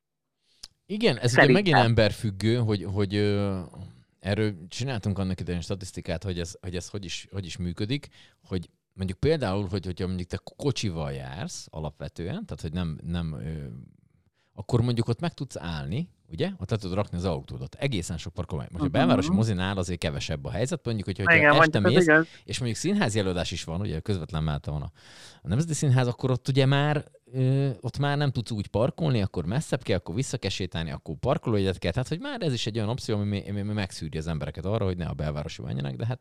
[0.85, 1.43] Igen, ez Szerintem.
[1.43, 3.59] ugye megint emberfüggő, hogy, hogy ö,
[4.19, 8.07] erről csináltunk annak idején statisztikát, hogy ez, hogy, ez hogy, is, hogy is működik,
[8.43, 13.35] hogy mondjuk például, hogy, hogyha mondjuk te kocsival jársz alapvetően, tehát hogy nem, nem
[14.59, 16.49] akkor mondjuk ott meg tudsz állni, ugye?
[16.59, 17.75] Ott le tudod rakni az autódat.
[17.79, 18.67] Egészen sok parkolmány.
[18.71, 18.93] Most a Mhm.
[18.93, 22.27] belvárosi mozinál azért kevesebb a helyzet, mondjuk, hogyha, Igen, este mész, igaz.
[22.45, 24.91] és mondjuk színházi előadás is van, ugye közvetlen mellette van a,
[25.41, 29.45] a Nemzeti Színház, akkor ott ugye már ö, ott már nem tudsz úgy parkolni, akkor
[29.45, 31.91] messzebb kell, akkor vissza kell sétálni, akkor parkolójegyet kell.
[31.91, 34.85] Tehát, hogy már ez is egy olyan opció, ami, ami ami megszűri az embereket arra,
[34.85, 36.19] hogy ne a belvárosi menjenek, de hát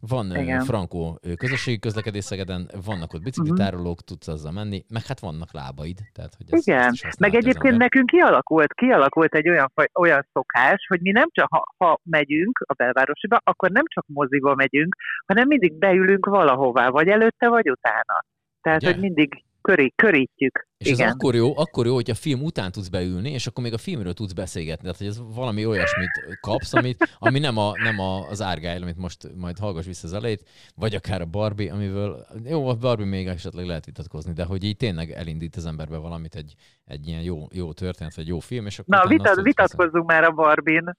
[0.00, 0.60] van Igen.
[0.60, 5.98] frankó közösségi közlekedés Szegeden, vannak ott biciklitárolók, tudsz azzal menni, meg hát vannak lábaid.
[6.12, 11.00] Tehát, hogy ez, Igen, ezt meg egyébként nekünk kialakult, kialakult egy olyan, olyan szokás, hogy
[11.00, 15.78] mi nem csak, ha, ha megyünk a belvárosiba, akkor nem csak moziba megyünk, hanem mindig
[15.78, 18.24] beülünk valahová, vagy előtte, vagy utána.
[18.60, 18.90] Tehát, Ugye?
[18.90, 20.68] hogy mindig köré, körítjük.
[20.78, 21.06] És Igen.
[21.06, 23.78] ez akkor jó, akkor jó, hogy a film után tudsz beülni, és akkor még a
[23.78, 24.82] filmről tudsz beszélgetni.
[24.82, 28.96] Tehát, hogy ez valami olyasmit kapsz, amit, ami nem, a, nem a, az Argyle, amit
[28.96, 33.26] most majd hallgass vissza az elejét, vagy akár a Barbie, amivel, jó, a Barbie még
[33.26, 37.46] esetleg lehet vitatkozni, de hogy így tényleg elindít az emberbe valamit egy, egy ilyen jó,
[37.52, 40.96] jó történet, vagy jó film, és akkor Na, tudsz vitatkozzunk már a Barbin.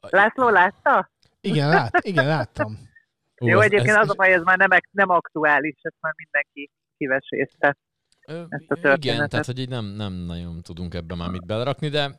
[0.00, 1.10] László, látta?
[1.40, 2.78] Igen, lát, igen, láttam.
[3.42, 6.12] Ó, Jó, ez- egyébként ez- az a baj, ez már nem, nem aktuális, ezt már
[6.16, 7.76] mindenki kivesézte.
[8.28, 9.30] Ö, ezt a Igen, történetet.
[9.30, 12.10] tehát hogy így nem, nem nagyon tudunk ebben már mit belerakni, de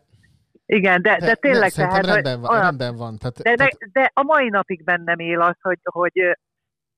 [0.66, 3.18] Igen, de, de, de tényleg, szerintem tehát, rendben van, olyan- rendben van.
[3.18, 6.38] Tehát, De, de, tehát, de a mai napig bennem él az, hogy, hogy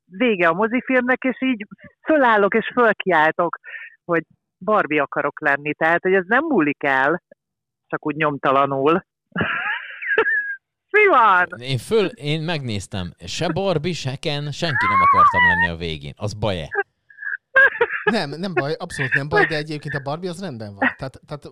[0.05, 1.65] vége a mozifilmnek, és így
[2.05, 3.57] fölállok és fölkiáltok,
[4.05, 4.23] hogy
[4.57, 5.73] Barbie akarok lenni.
[5.73, 7.21] Tehát, hogy ez nem múlik el,
[7.87, 9.03] csak úgy nyomtalanul.
[10.97, 11.47] Mi van?
[11.59, 16.13] én föl, én megnéztem, se Barbie, se Ken, senki nem akartam lenni a végén.
[16.15, 16.67] Az baj-e?
[18.03, 20.93] Nem, nem baj, abszolút nem baj, de egyébként a Barbie az rendben van.
[20.97, 21.43] Tehát, tehát,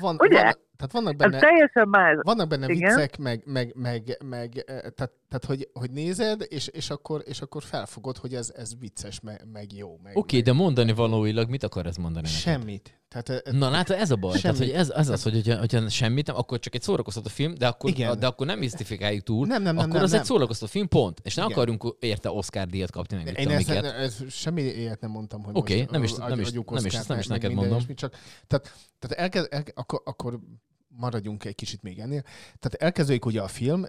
[0.00, 0.42] van, Ugye?
[0.42, 2.16] van, tehát vannak benne, teljesen más.
[2.22, 2.94] vannak benne Igen.
[2.94, 7.40] viccek, meg, meg, meg, meg eh, tehát, tehát hogy, hogy nézed, és, és, akkor, és
[7.40, 9.88] akkor felfogod, hogy ez, ez vicces, meg, meg jó.
[10.02, 12.80] Meg, Oké, okay, de mondani valóilag mit akar ez mondani neked?
[13.10, 14.40] Tehát, eh, Na látod, ez a baj.
[14.40, 14.72] Tehát, Semmit.
[14.72, 17.66] hogy ez, ez az, hogy hogyha, hogyha semmit nem, akkor csak egy szórakoztató film, de
[17.68, 18.18] akkor, Igen.
[18.18, 20.20] de akkor nem misztifikáljuk túl, Nem, nem, nem, akkor nem, az nem.
[20.20, 21.20] egy szórakoztató film, pont.
[21.22, 21.56] És nem Igen.
[21.58, 25.76] akarunk érte Oscar díjat kapni, meg Én ezt, ez, semmi ilyet nem mondtam, hogy Oké,
[25.78, 27.72] most nem is- nem is- nem is- nem is neked mondom.
[27.72, 28.14] ilyesmi, Csak,
[28.46, 30.40] tehát, tehát elkezd, el, akkor, akkor
[30.88, 32.22] maradjunk egy kicsit még ennél.
[32.58, 33.84] Tehát elkezdődik ugye a film,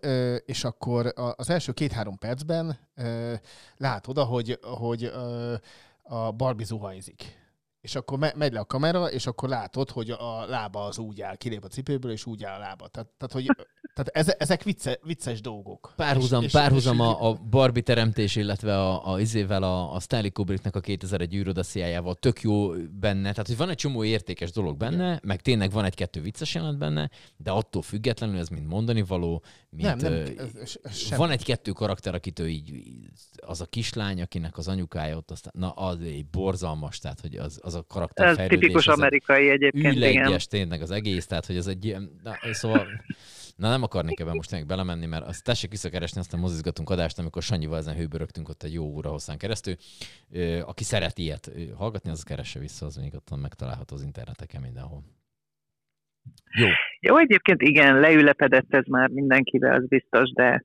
[0.46, 2.78] és akkor az első két-három percben
[3.78, 5.12] látod, hogy, hogy
[6.04, 7.40] a Barbie zuhanyzik.
[7.82, 11.22] És akkor me- megy le a kamera, és akkor látod, hogy a lába az úgy
[11.22, 12.88] áll, kilép a cipőből, és úgy áll a lába.
[12.88, 13.46] Tehát, tehát, hogy,
[13.94, 15.94] tehát eze- ezek vicce, vicces dolgok.
[15.96, 20.32] Párhuzam, És- párhuzam és- a, a Barbie teremtés, illetve a, a izével, a, a Stanley
[20.32, 23.30] Kubricknek a 2001 űrodasziájával tök jó benne.
[23.32, 27.10] Tehát, hogy van egy csomó értékes dolog benne, meg tényleg van egy-kettő vicces jelent benne,
[27.38, 29.44] de attól függetlenül ez mind mondani való,
[29.76, 32.84] mint, Nem, nem, ez- ez- van egy-kettő karakter, akitől így,
[33.36, 37.60] az a kislány, akinek az anyukája ott aztán, na az egy borzalmas, tehát, hogy az,
[37.64, 40.40] az a karakter Ez fejlődés, tipikus az amerikai egyébként, igen.
[40.50, 42.88] tényleg az egész, tehát hogy ez egy ilyen, na, szóval
[43.56, 47.20] Na nem akarnék ebben most tényleg belemenni, mert azt tessék visszakeresni azt a mozizgatunk adást,
[47.20, 49.76] amikor Sanyival ezen hőbörögtünk ott egy jó óra hosszán keresztül.
[50.62, 55.04] Aki szeret ilyet hallgatni, az keresse vissza, az még ott megtalálható az interneteken mindenhol.
[56.60, 56.68] Jó.
[57.02, 60.64] Jó, egyébként igen, leülepedett ez már mindenkibe, az biztos, de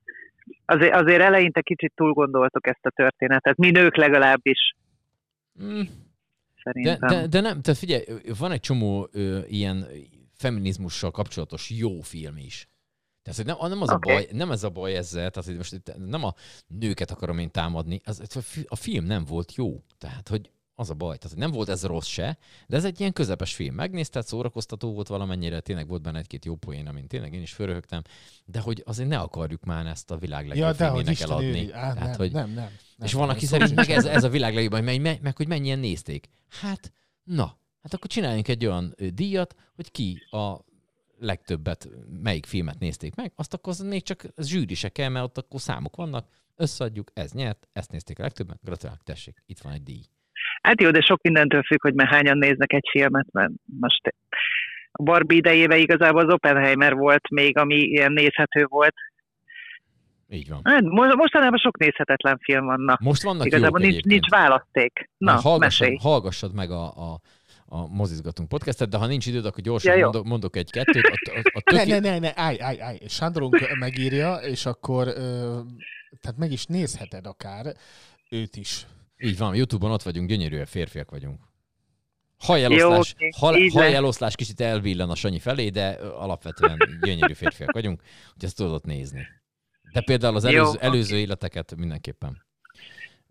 [0.64, 3.56] azért, azért eleinte kicsit túl gondoltok ezt a történetet.
[3.56, 4.74] Mi nők legalábbis,
[5.62, 5.88] Mm, de,
[6.62, 7.08] szerintem.
[7.08, 8.04] de, de nem, tehát figyelj,
[8.38, 9.86] van egy csomó ö, ilyen
[10.34, 12.68] feminizmussal kapcsolatos jó film is.
[13.22, 14.10] Tehát, hogy nem, nem az Oké.
[14.10, 16.34] a baj, nem ez a baj ezzel, tehát hogy most nem a
[16.66, 19.82] nőket akarom én támadni, az, a film nem volt jó.
[19.98, 21.16] Tehát, hogy az a baj.
[21.16, 23.74] Tehát, nem volt ez rossz se, de ez egy ilyen közepes film.
[23.74, 28.02] Megnézted, szórakoztató volt valamennyire, tényleg volt benne egy-két jó poén, amin tényleg én is fölröhögtem,
[28.44, 31.72] de hogy azért ne akarjuk már ezt a világ legjobb Ja, filmének eladni.
[31.72, 32.70] Á, Tehát, nem, hogy, nem, nem,
[33.02, 35.36] És nem, van, nem, aki szerint meg ez, ez a világ legjobb, meg, meg, meg
[35.36, 36.28] hogy mennyien nézték.
[36.48, 40.64] Hát, na, hát akkor csináljunk egy olyan díjat, hogy ki a
[41.18, 41.88] legtöbbet,
[42.22, 45.60] melyik filmet nézték meg, azt akkor az még csak zsűri se kell, mert ott akkor
[45.60, 50.04] számok vannak, összeadjuk, ez nyert, ezt nézték a legtöbben, gratulálok, tessék, itt van egy díj.
[50.66, 53.50] Hát jó, de sok mindentől függ, hogy már hányan néznek egy filmet, mert
[53.80, 54.14] most
[54.92, 58.94] a Barbie idejébe igazából az Oppenheimer volt még, ami ilyen nézhető volt.
[60.28, 60.60] Így van.
[60.64, 62.80] Hát, mo- Mostanában sok nézhetetlen film van.
[62.80, 62.96] Na.
[63.00, 65.10] Most vannak Igazából jók nincs, nincs választék.
[65.18, 65.96] Na, Na, hallgassad, mesélj.
[66.00, 67.20] hallgassad meg a, a,
[67.66, 70.04] a mozizgatunk podcastet, de ha nincs időd, akkor gyorsan Ja, jó.
[70.04, 71.04] mondok, mondok egy-kettőt.
[71.04, 71.90] A, a, a Ne, töké...
[71.90, 72.98] ne, ne, ne, állj, állj, állj.
[73.08, 75.58] Sándorunk megírja, és akkor ö,
[76.20, 77.66] tehát meg is nézheted akár
[78.30, 78.86] őt is.
[79.18, 81.40] Így van, Youtube-on ott vagyunk, gyönyörűen férfiak vagyunk.
[82.38, 83.82] Hajeloszlás, hal, így lesz.
[83.84, 88.02] hajeloszlás kicsit elvillan a Sanyi felé, de alapvetően gyönyörű férfiak vagyunk,
[88.34, 89.26] hogy ezt tudod nézni.
[89.92, 90.86] De például az Jó, előző, oké.
[90.86, 92.44] előző életeket mindenképpen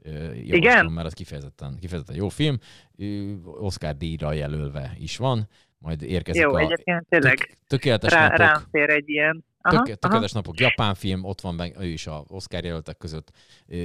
[0.04, 0.86] javaslom, Igen?
[0.86, 2.58] mert az kifejezetten, kifejezetten jó film.
[3.44, 8.38] Oscar díjra jelölve is van, majd érkezik Jó, a egyébként tényleg tök, tökéletes rá, napok.
[8.38, 9.46] rám fér egy ilyen.
[9.66, 9.96] Aha, Tök, aha.
[9.96, 13.32] tökéletes napok, japán film, ott van meg, ő is a Oscar jelöltek között.
[13.68, 13.76] Ö,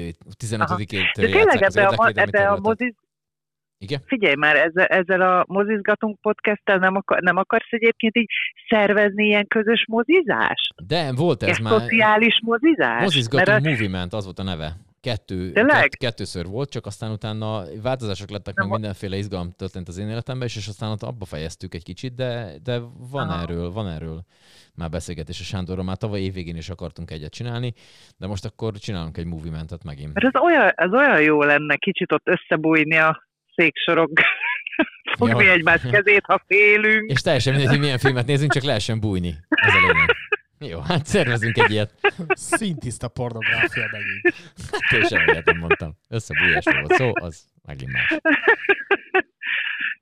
[0.44, 2.94] 15-től De tényleg játsszák az ebbe a, ebbe a moziz...
[3.78, 4.00] Igen?
[4.06, 8.30] Figyelj már, ezzel, ezzel a mozizgatunk podcasttel nem, akar, nem akarsz egyébként így
[8.68, 10.74] szervezni ilyen közös mozizást?
[10.86, 11.80] De volt ez Ez már.
[11.80, 13.02] szociális mozizás?
[13.02, 14.76] Mozizgatunk Mert a- Movement, az volt a neve.
[15.00, 20.08] Kettő, kett, kettőször volt, csak aztán utána változások lettek, meg mindenféle izgalom történt az én
[20.08, 22.78] életemben, és, és aztán ott abba fejeztük egy kicsit, de, de
[23.10, 23.42] van Aha.
[23.42, 24.22] erről, van erről
[24.74, 27.72] már beszélgetés a Sándorról, már tavaly évvégén is akartunk egyet csinálni,
[28.18, 30.14] de most akkor csinálunk egy movementet megint.
[30.14, 34.10] Mert ez olyan, ez olyan jó lenne kicsit ott összebújni a széksorok,
[35.18, 35.52] fogni Ja.
[35.52, 37.10] egymás kezét, ha félünk.
[37.10, 39.34] És teljesen mindegy, hogy milyen filmet nézünk, csak lehessen bújni.
[39.48, 40.16] Ez a lényeg.
[40.64, 41.94] Jó, hát szervezünk egy ilyet.
[42.29, 44.35] Szintiszta pornográfia megint.
[44.70, 45.96] Hát semmi ilyet nem mondtam.
[46.09, 48.16] Összebújásról volt szó, az megint más.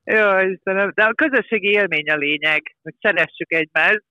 [0.04, 0.92] Jó, Istenem.
[0.94, 4.02] De a közösségi élmény a lényeg, hogy szeressük egymást.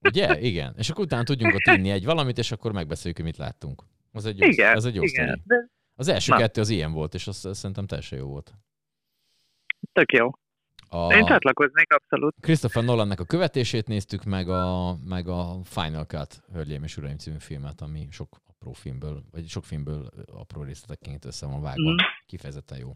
[0.00, 0.38] Ugye?
[0.40, 0.74] Igen.
[0.78, 3.82] És akkor utána tudjunk ott inni egy valamit, és akkor megbeszéljük, hogy mit láttunk.
[4.12, 5.42] Az egy jó, Igen, az egy jó igen.
[5.44, 6.38] De Az első Na.
[6.38, 8.52] kettő az ilyen volt, és az, az szerintem teljesen jó volt.
[9.92, 10.30] tök jó.
[10.90, 12.34] A Én csatlakoznék abszolút.
[12.40, 17.36] Christopher Nolannek a követését néztük, meg a, meg a Final Cut, Hölgyeim és Uraim című
[17.38, 21.90] filmet, ami sok apró filmből, vagy sok filmből apró részletekként össze van vágva.
[21.90, 22.04] Mhm.
[22.26, 22.90] Kifejezetten jó.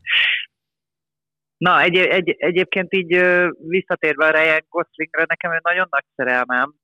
[1.57, 3.21] Na, egy, egy, egyébként így
[3.69, 6.75] visszatérve a Ryan Goslingra, nekem ő nagyon nagy szerelmem,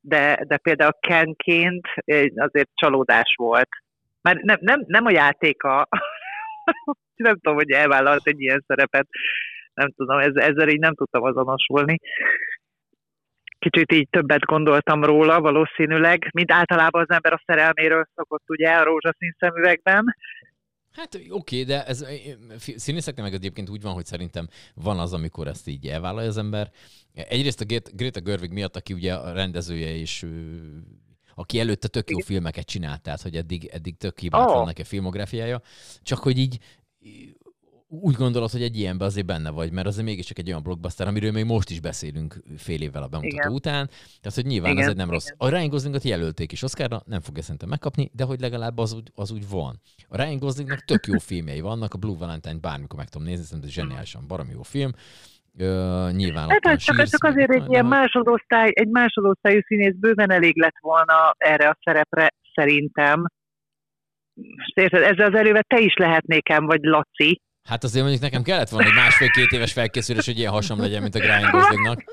[0.00, 1.86] de, de például Kenként
[2.36, 3.68] azért csalódás volt.
[4.20, 5.88] Már nem, nem, nem a játéka,
[7.26, 9.06] nem tudom, hogy elvállalt egy ilyen szerepet,
[9.76, 11.98] nem tudom, ez, ezzel így nem tudtam azonosulni.
[13.58, 18.84] Kicsit így többet gondoltam róla valószínűleg, mint általában az ember a szerelméről szokott, ugye, a
[18.84, 20.16] rózsaszín szemüvegben.
[20.92, 22.06] Hát oké, de ez
[22.58, 26.70] színészeknek meg egyébként úgy van, hogy szerintem van az, amikor ezt így elvállalja az ember.
[27.14, 30.60] Egyrészt a Gret- Greta Gerwig miatt, aki ugye a rendezője és ő,
[31.34, 34.64] aki előtte tök jó filmeket csinált, tehát hogy eddig, eddig tök hibátlan Ó.
[34.64, 35.60] neki a filmográfiája,
[36.02, 36.58] csak hogy így
[37.88, 41.32] úgy gondolod, hogy egy ilyenben azért benne vagy, mert azért mégiscsak egy olyan blockbuster, amiről
[41.32, 43.52] még most is beszélünk fél évvel a bemutató Igen.
[43.52, 43.86] után.
[44.20, 45.28] Tehát, hogy nyilván Igen, ez egy nem rossz.
[45.36, 49.10] A Ryan Goslingot jelölték is Oscarra, nem fogja szerintem megkapni, de hogy legalább az úgy,
[49.14, 49.80] az úgy van.
[50.08, 53.68] A Ryan Goslingnak tök jó filmjei vannak, a Blue Valentine bármikor meg tudom nézni, szerintem
[53.68, 54.90] ez zseniálisan, baromi jó film.
[55.58, 60.30] Ö, nyilván Hát ez csak, Shears, csak azért egy ilyen másodosztály, egy másodosztályú színész bőven
[60.30, 63.26] elég lett volna erre a szerepre, szerintem.
[64.74, 67.40] Érted, ezzel az elővel te is lehetnékem, vagy Laci.
[67.66, 71.14] Hát azért mondjuk nekem kellett volna egy másfél-két éves felkészülés, hogy ilyen hasam legyen, mint
[71.14, 72.04] a Ryan Goslingnak.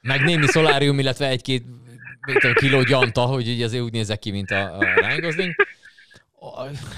[0.00, 1.64] Meg némi szolárium, illetve egy-két
[2.54, 5.54] kiló gyanta, hogy ugye azért úgy nézek ki, mint a, a Ryan Gosling.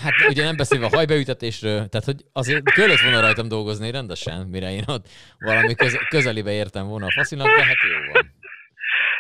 [0.03, 4.73] Hát ugye nem beszélve a hajbeütetésről, tehát hogy azért kellett volna rajtam dolgozni rendesen, mire
[4.73, 8.34] én ott valami köz, közelibe értem volna a faszinak, de hát jó van.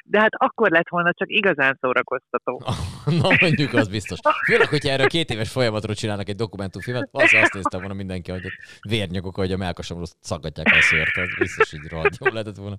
[0.06, 2.62] De hát akkor lett volna csak igazán szórakoztató.
[3.22, 4.18] Na mondjuk az biztos.
[4.46, 8.42] Főleg, hogyha erről két éves folyamatról csinálnak egy dokumentumfilmet, az azt nézte volna mindenki, hogy
[8.88, 11.16] vérnyakok, hogy a melkasomról szaggatják a szőrt.
[11.16, 12.76] Ez biztos, hogy rohadt lehetett volna.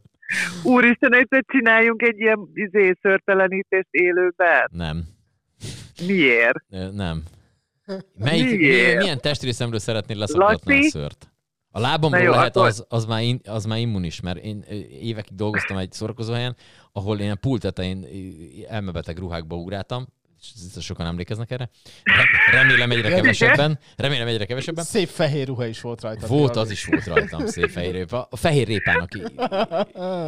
[0.64, 4.70] Úristen, egyszer csináljunk egy ilyen izé, szörtelenítést élőben.
[4.72, 5.04] Nem.
[6.08, 6.64] Miért?
[6.92, 7.24] Nem.
[8.18, 8.98] Melyik, Miért?
[8.98, 11.35] milyen, testrészemről szeretnél leszaggatni a szőrt?
[11.76, 14.66] A lábamról Na jó, lehet, az, az, már in, az már immunis, mert én
[15.02, 16.56] évekig dolgoztam egy szórakozóhelyen,
[16.92, 20.08] ahol én a pult tetején ö, elmebeteg ruhákba ugráltam,
[20.80, 21.70] sokan emlékeznek erre.
[22.04, 23.80] Rem- Remélem egyre kevesebben.
[23.96, 24.84] Remélem egyre kevesebben.
[24.84, 26.28] Szép fehér ruha is volt rajta.
[26.28, 28.28] Volt, az is volt rajtam, szép fehér répa.
[28.30, 29.10] A fehér répának,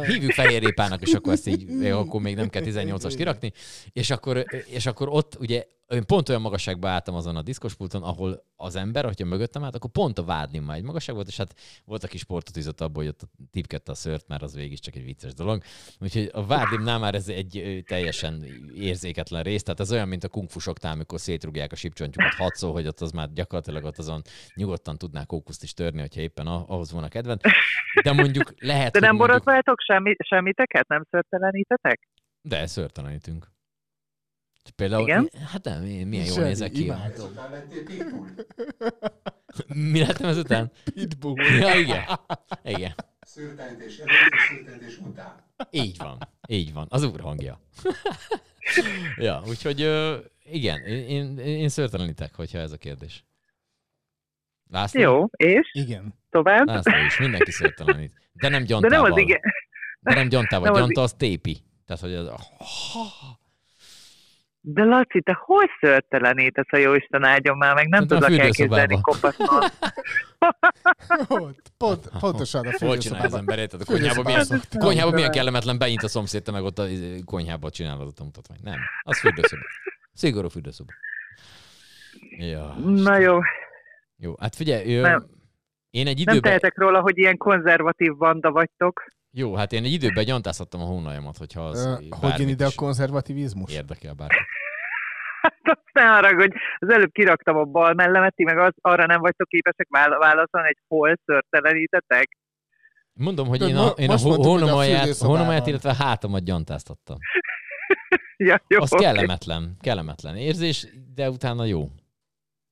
[0.06, 3.52] hívjuk fehér répának, és akkor ezt így, akkor még nem kell 18-as kirakni.
[3.92, 8.44] És akkor, és akkor ott ugye én pont olyan magasságba álltam azon a diszkospulton, ahol
[8.56, 11.54] az ember, hogyha mögöttem állt, akkor pont a vádlim már egy magasság volt, és hát
[11.84, 15.04] volt, aki sportot izott abból, hogy ott tipkedte a szört, mert az végig csak egy
[15.04, 15.62] vicces dolog.
[16.00, 20.92] Úgyhogy a vádlimnál már ez egy teljesen érzéketlen rész, tehát ez olyan, mint a kungfusoktál,
[20.92, 24.22] amikor szétrugják a sipcsontjukat hatszó, hogy ott az már gyakorlatilag ott azon
[24.54, 27.40] nyugodtan tudnák kókuszt is törni, hogyha éppen a- ahhoz volna kedved.
[28.02, 29.28] De mondjuk lehet, De nem mondjuk...
[29.28, 30.88] borotváltok semmi, semmiteket?
[30.88, 32.08] Nem szörtelenítetek?
[32.42, 33.56] De szörtelenítünk.
[34.76, 35.30] Például, Igen?
[35.52, 36.84] hát nem, milyen jól Zseni, nézek ki.
[36.84, 37.30] imádom.
[39.66, 40.70] Mi lettem ezután?
[40.94, 41.44] Pitbull.
[41.44, 42.04] Ja, igen.
[42.64, 42.94] Igen.
[43.20, 45.34] Szőrtenítés előtt és szőrtenítés után.
[45.70, 46.18] Így van.
[46.48, 46.86] Így van.
[46.90, 47.60] Az úr hangja.
[49.16, 49.80] ja, úgyhogy
[50.44, 53.24] igen, én, én, én szörtelenítek, hogyha ez a kérdés.
[54.70, 55.00] László?
[55.00, 56.14] Jó, és Igen.
[56.30, 56.66] tovább?
[56.66, 58.12] László is, mindenki szörtelenít.
[58.32, 58.98] De nem De gyantával.
[59.02, 59.40] nem az igen.
[60.00, 60.64] De nem gyantával.
[60.70, 61.58] Nem az Gyanta az tépi.
[61.86, 62.30] Tehát, hogy az...
[64.70, 67.88] De Laci, te hol szörtelenítesz, a Jóisten áldjon már meg?
[67.88, 69.62] Nem Szerintem a tudlak elképzelni kopaszon.
[71.76, 73.80] Pont, pontosan a Hol csinálja az ember, érted?
[73.80, 74.46] A konyhában milyen,
[74.78, 78.62] konyhában milyen kellemetlen, beint a szomszéd, te meg ott a izé, konyhában csinálod a mutatványt.
[78.62, 79.62] Nem, az fürdőszoba.
[80.12, 80.92] Szigorú fürdőszoba.
[82.38, 82.74] Ja.
[82.78, 83.38] Na jó,
[84.16, 85.26] Jó, hát figyelj, ö, Nem.
[85.90, 86.40] én egy nem időben...
[86.42, 89.04] tehetek róla, hogy ilyen konzervatív banda vagytok.
[89.30, 92.70] Jó, hát én egy időben gyantázhattam a hónajamat, hogyha az Ö, Hogy jön ide a
[92.76, 93.72] konzervativizmus?
[93.72, 94.46] érdekel bárkit.
[95.40, 99.20] Hát azt ne haragudj, az előbb kiraktam a bal mellemet, ti meg az, arra nem
[99.20, 102.36] vagytok képesek vála- válaszolni, hogy hol szörtelenítetek.
[103.12, 107.16] Mondom, hogy Tudod, én a, én a a hónamaját, illetve hátamat gyantáztattam.
[108.40, 109.04] Ja, jó, Az oké.
[109.04, 111.88] kellemetlen, kellemetlen érzés, de utána jó.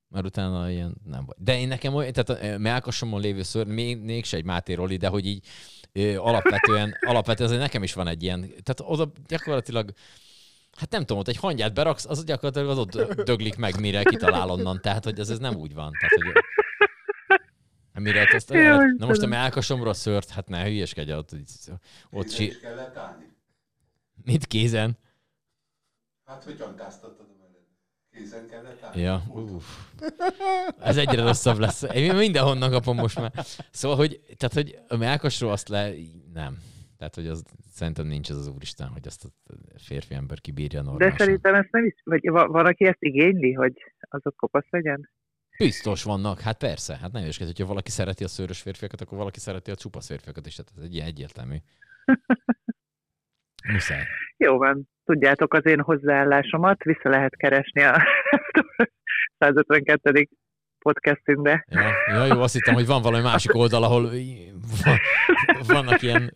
[0.08, 1.36] Mert utána ilyen nem vagy.
[1.38, 5.08] De én nekem olyan, tehát a melkasomon lévő ször, még, mégse egy Máté Roli, de
[5.08, 5.46] hogy így
[5.92, 9.90] ö, alapvetően, alapvetően azért nekem is van egy ilyen, tehát oda gyakorlatilag
[10.76, 14.50] Hát nem tudom, ott egy hangyát beraksz, az gyakorlatilag az ott döglik meg, mire kitalál
[14.50, 14.80] onnan.
[14.80, 15.92] Tehát, hogy ez, ez nem úgy van.
[16.00, 16.42] Tehát, hogy
[17.98, 19.28] Mire ezt, Jó, na most a Istenem.
[19.38, 21.30] melkasomra szört, hát ne hülyeskedj, ott,
[22.10, 23.24] ott si, is kellett állni.
[24.24, 24.98] mit kézen?
[26.24, 27.62] Hát, hogy gyantáztattad a melled.
[28.12, 29.00] Kézen kellett állni.
[29.00, 29.64] Ja, uff.
[30.80, 31.82] Ez egyre rosszabb lesz.
[31.82, 33.32] Én mindenhonnan kapom most már.
[33.70, 35.92] Szóval, hogy, tehát, hogy a melkasról azt le...
[36.32, 36.58] Nem.
[37.08, 37.42] Tehát, hogy az,
[37.72, 39.28] szerintem nincs ez az úristen, hogy azt a
[39.78, 41.18] férfi ember kibírja De normálisan.
[41.18, 45.10] szerintem ezt nem is, vagy va- van, aki ezt igényli, hogy azok kopasz legyen?
[45.58, 46.96] Biztos vannak, hát persze.
[46.96, 50.46] Hát nem hülyeskedj, hogyha valaki szereti a szőrös férfiakat, akkor valaki szereti a csupasz férfiakat
[50.46, 50.54] is.
[50.54, 51.56] Tehát ez egy ilyen egyértelmű.
[53.72, 54.02] Muszáj.
[54.36, 58.02] Jó van, tudjátok az én hozzáállásomat, vissza lehet keresni a
[59.38, 60.28] 152.
[60.78, 61.66] podcastünkbe.
[61.68, 64.02] Ja, ja, jó, azt hittem, hogy van valami másik oldal, ahol
[64.84, 64.98] van,
[65.66, 66.32] vannak ilyen,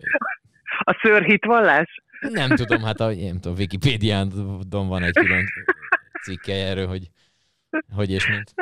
[0.90, 2.02] A szőrhitvallás?
[2.20, 4.32] nem tudom, hát a, nem tudom, Wikipédián
[4.70, 5.44] van egy külön
[6.22, 7.10] cikke erről, hogy
[7.94, 8.54] hogy és mint.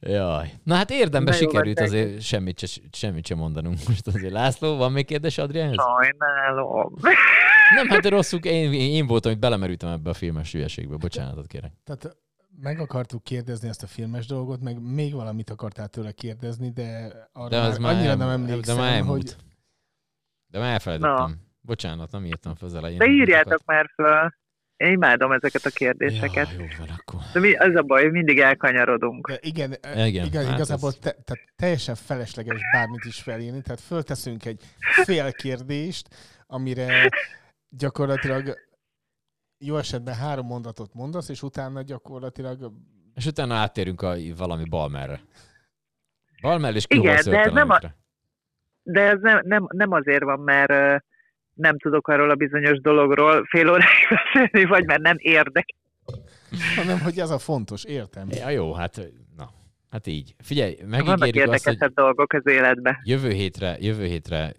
[0.00, 0.52] Jaj.
[0.62, 4.32] Na hát érdembe Na jó, sikerült van, azért semmit se, semmit sem mondanunk most azért.
[4.32, 5.84] László, van még kérdés Adriánhoz?
[5.84, 6.94] Sajnálom.
[7.74, 10.96] Nem, hát de rosszul, én, én voltam, hogy belemerültem ebbe a filmes hülyeségbe.
[10.96, 11.72] Bocsánatot kérek.
[11.84, 12.16] Tehát
[12.60, 17.48] meg akartuk kérdezni ezt a filmes dolgot, meg még valamit akartál tőle kérdezni, de arra
[17.48, 19.22] De az már már, annyira el, nem de emlékszem, már elmúlt.
[19.22, 19.36] hogy
[20.54, 21.40] De már elfelejtettem.
[21.60, 22.98] Bocsánat, nem írtam fel az elején.
[22.98, 24.34] De írjátok már föl.
[24.76, 26.48] Én imádom ezeket a kérdéseket.
[26.50, 27.20] Ja, jó van akkor.
[27.32, 29.28] De mi, az a baj, hogy mindig elkanyarodunk.
[29.28, 33.80] de igen, Igen, igen, hát igazából ez- te, tehát teljesen felesleges bármit is felírni, tehát
[33.80, 34.62] fölteszünk egy
[35.04, 36.08] fél kérdést,
[36.46, 37.08] amire
[37.68, 38.58] gyakorlatilag
[39.64, 42.72] jó esetben három mondatot mondasz, és utána gyakorlatilag
[43.14, 45.20] És utána áttérünk a valami balmerre.
[46.40, 47.80] Balmer és Igen, de ez nem a-.
[48.86, 51.02] De ez nem, nem, nem azért van, mert
[51.54, 55.66] nem tudok arról a bizonyos dologról fél óráig beszélni, vagy mert nem érdek.
[56.76, 58.26] hanem hogy ez a fontos, értem.
[58.30, 59.00] Ja, jó, hát
[59.36, 59.48] na.
[59.90, 60.34] Hát így.
[60.42, 62.96] Figyelj, Vannak megígérjük azt, hogy dolgok az életben.
[63.04, 64.52] jövő hétre, jövő hétre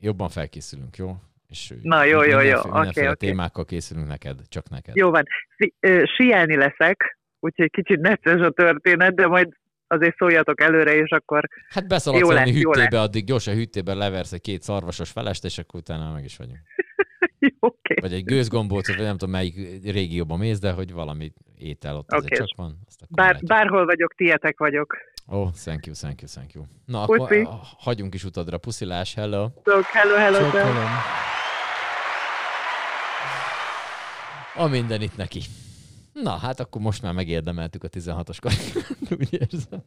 [0.00, 1.16] jobban felkészülünk, jó?
[1.48, 2.60] És Na, jó, jó, jó.
[2.64, 3.26] mindenféle- oké.
[3.26, 4.96] témákkal készülünk neked, csak neked.
[4.96, 5.22] Jó van.
[6.16, 9.48] Sielni leszek, úgyhogy kicsit necces a történet, de majd
[9.88, 14.32] azért szóljatok előre, és akkor Hát beszaladsz Jó lesz, jó hűtébe, addig gyorsan hűtében leversz
[14.32, 16.58] egy két szarvasos felest, és akkor utána meg is vagyunk.
[17.38, 17.94] jó, oké.
[18.00, 22.32] Vagy egy gőzgombócot, vagy nem tudom melyik régióban mész, de hogy valami étel ott azért
[22.32, 22.44] Oké.
[22.44, 22.78] csak van.
[22.86, 24.96] Azt akkor Bár, bárhol vagyok, tietek vagyok.
[25.32, 26.64] Ó, oh, thank you, thank you, thank you.
[26.84, 27.40] Na, Puszi.
[27.40, 28.58] akkor hagyjunk is utadra.
[28.58, 29.48] Puszilás, hello.
[29.64, 30.50] So, hello, hello, hello.
[30.50, 30.88] Csókolom.
[34.54, 35.40] A minden itt neki.
[36.22, 39.82] Na, hát akkor most már megérdemeltük a 16-os karikát, úgy érzem.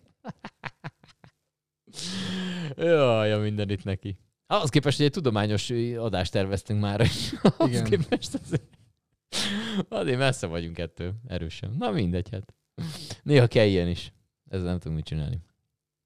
[2.76, 4.18] Jaj, a minden itt neki.
[4.48, 7.84] Ahhoz képest, hogy egy tudományos adást terveztünk már, és ahhoz Igen.
[7.84, 8.78] képest azért,
[9.90, 11.76] azért messze vagyunk ettől, erősen.
[11.80, 12.54] Na mindegy, hát.
[13.24, 14.14] Néha kell ilyen is.
[14.50, 15.42] Ezzel nem tudunk mit csinálni.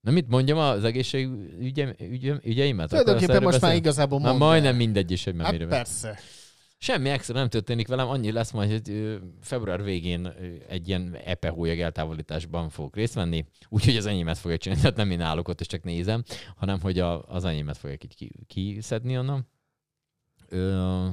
[0.02, 2.90] Na mit mondjam az egészségügyem, ügyem, ügyeimet?
[2.90, 3.76] Tulajdonképpen most már beszélni?
[3.76, 6.20] igazából Na majdnem mindegy is, hogy már Hát mire persze.
[6.86, 10.28] Semmi extra nem történik velem, annyi lesz majd, hogy február végén
[10.68, 15.12] egy ilyen epe hólyag eltávolításban fogok részt venni, úgyhogy az enyémet fogja csinálni, tehát nem
[15.12, 16.24] én állok ott és csak nézem,
[16.56, 19.48] hanem hogy a, az enyémet fogják így ki, kiszedni onnan.
[20.50, 21.08] Ö,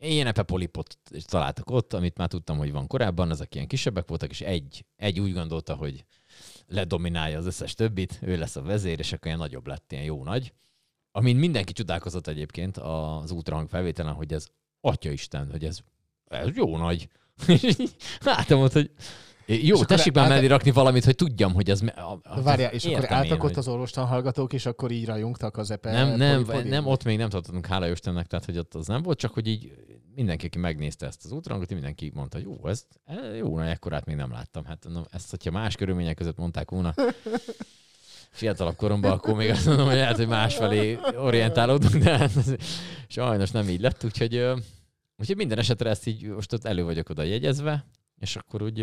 [0.00, 4.40] Ilyen epepolipot találtak ott, amit már tudtam, hogy van korábban, ezek ilyen kisebbek voltak, és
[4.40, 6.04] egy, egy úgy gondolta, hogy
[6.66, 10.24] ledominálja az összes többit, ő lesz a vezér, és akkor ilyen nagyobb lett, ilyen jó
[10.24, 10.52] nagy.
[11.10, 14.46] Amin mindenki csodálkozott egyébként az útrahang felvételen, hogy ez
[14.82, 15.78] atyaisten, hogy ez,
[16.28, 17.08] ez jó nagy.
[18.24, 18.90] Látom ott, hogy
[19.46, 21.80] jó, akkor tessék már mellé rakni valamit, hogy tudjam, hogy ez...
[21.80, 24.90] me- A, a, Várjál, és akkor én, álltak ott hogy- az orvostan hallgatók, és akkor
[24.90, 28.58] így rajongtak az epe Nem, nem, nem, ott még nem tartottunk, hála Istennek, tehát hogy
[28.58, 29.72] ott az nem volt, csak hogy így
[30.14, 34.16] mindenki, aki megnézte ezt az útrangot, mindenki mondta, jó, ez ez jó, na ekkorát még
[34.16, 34.64] nem láttam.
[34.64, 36.94] Hát mondom, ezt, hogyha más körülmények között mondták volna,
[38.32, 42.32] fiatalabb koromban, akkor még azt mondom, hogy lehet, hogy másfelé orientálódunk, de hát
[43.08, 44.36] sajnos nem így lett, úgyhogy,
[45.16, 47.86] úgyhogy minden esetre ezt így most ott elő vagyok oda jegyezve,
[48.18, 48.80] és akkor úgy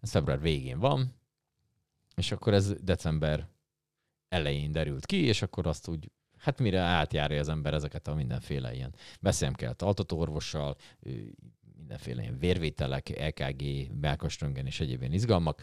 [0.00, 1.14] ez február végén van,
[2.14, 3.48] és akkor ez december
[4.28, 8.74] elején derült ki, és akkor azt úgy, hát mire átjárja az ember ezeket a mindenféle
[8.74, 11.10] ilyen, beszélnem kellett altatóorvossal, ö,
[11.76, 13.62] mindenféle ilyen vérvételek, EKG,
[14.00, 15.62] melkasröngen és egyéb ilyen izgalmak.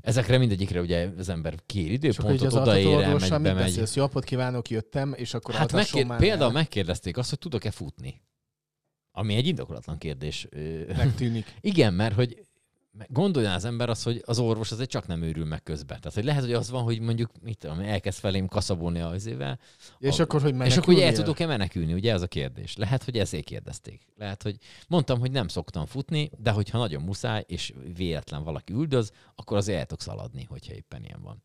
[0.00, 3.54] Ezekre mindegyikre ugye az ember kér időpontot, az odaér, elmegy, bemegy.
[3.54, 3.96] beszélsz?
[3.96, 6.50] Jó napot kívánok, jöttem, és akkor Hát megkér, például el.
[6.50, 8.22] megkérdezték azt, hogy tudok-e futni.
[9.12, 10.48] Ami egy indokolatlan kérdés.
[10.96, 11.54] Megtűnik.
[11.60, 12.42] Igen, mert hogy
[13.08, 16.00] gondolja az ember azt, hogy az orvos azért csak nem őrül meg közben.
[16.00, 19.58] Tehát, hogy lehet, hogy az van, hogy mondjuk, mit tudom, elkezd felém kaszabolni az évvel.
[19.98, 22.76] És a, akkor, hogy És akkor ugye el tudok-e menekülni, ugye ez a kérdés.
[22.76, 24.06] Lehet, hogy ezért kérdezték.
[24.16, 24.56] Lehet, hogy
[24.88, 29.78] mondtam, hogy nem szoktam futni, de hogyha nagyon muszáj, és véletlen valaki üldöz, akkor azért
[29.78, 31.42] el tudok szaladni, hogyha éppen ilyen van.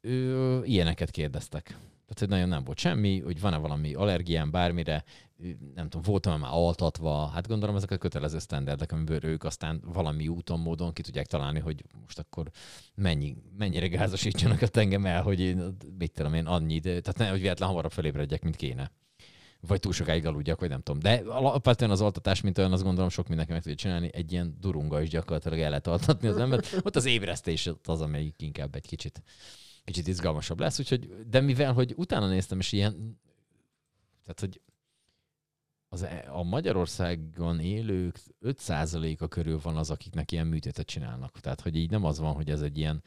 [0.00, 1.64] Ö, ilyeneket kérdeztek.
[2.08, 5.04] Tehát, hogy nagyon nem volt semmi, hogy van-e valami allergiám bármire,
[5.74, 10.28] nem tudom, voltam már altatva, hát gondolom ezek a kötelező standardek, amiből ők aztán valami
[10.28, 12.50] úton, módon ki tudják találni, hogy most akkor
[12.94, 17.40] mennyi, mennyire gázosítsanak ott engem el, hogy én, mit tudom én, annyit, tehát ne, hogy
[17.40, 18.90] véletlen hamarabb felébredjek, mint kéne.
[19.60, 21.00] Vagy túl sokáig aludjak, vagy nem tudom.
[21.00, 24.10] De alapvetően az altatás, mint olyan, azt gondolom, sok mindenki meg tudja csinálni.
[24.12, 26.80] Egy ilyen durunga is gyakorlatilag el lehet altatni az embert.
[26.82, 29.22] Ott az ébresztés az, amelyik inkább egy kicsit,
[29.84, 30.78] kicsit izgalmasabb lesz.
[30.78, 33.20] Úgyhogy, de mivel, hogy utána néztem, és ilyen,
[34.22, 34.60] tehát, hogy
[35.88, 41.40] az, e- a Magyarországon élők 5%-a körül van az, akiknek ilyen műtétet csinálnak.
[41.40, 43.02] Tehát, hogy így nem az van, hogy ez egy ilyen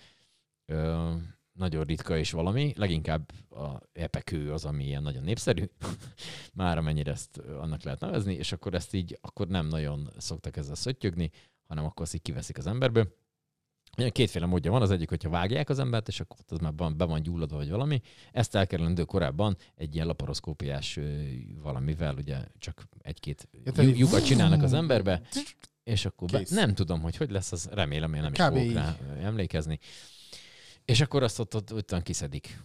[0.66, 1.12] ö,
[1.54, 5.64] nagyon ritka és valami, leginkább a epekő az, ami ilyen nagyon népszerű,
[6.54, 10.76] már amennyire ezt annak lehet nevezni, és akkor ezt így, akkor nem nagyon szoktak ezzel
[10.76, 11.32] szöttyögni,
[11.68, 13.21] hanem akkor azt így kiveszik az emberből.
[13.98, 17.06] Ilyen kétféle módja van, az egyik, hogyha vágják az embert, és akkor az már be
[17.06, 18.02] van gyulladva, vagy valami.
[18.32, 21.00] Ezt elkerülendő korábban egy ilyen laparoszkópiás
[21.62, 25.22] valamivel, ugye csak egy-két lyukat csinálnak az emberbe,
[25.84, 28.48] és akkor be, nem tudom, hogy hogy lesz, az remélem, én nem is Kb.
[28.48, 28.74] fogok így.
[28.74, 29.80] rá emlékezni.
[30.86, 32.62] És akkor azt ott, ott, ott kiszedik.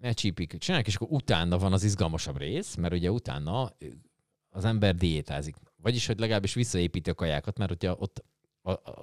[0.00, 3.72] Elcsípik, csinálják, és akkor utána van az izgalmasabb rész, mert ugye utána
[4.50, 5.56] az ember diétázik.
[5.76, 8.24] Vagyis, hogy legalábbis visszaépíti a kajákat, mert hogyha ott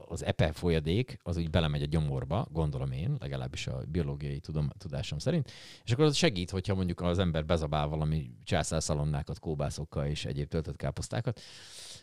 [0.08, 5.20] az epe folyadék az úgy belemegy a gyomorba, gondolom én, legalábbis a biológiai tudom, tudásom
[5.20, 5.51] szerint,
[5.84, 10.76] és akkor az segít, hogyha mondjuk az ember bezabál valami császárszalonnákat, kóbászokkal és egyéb töltött
[10.76, 11.41] káposztákat,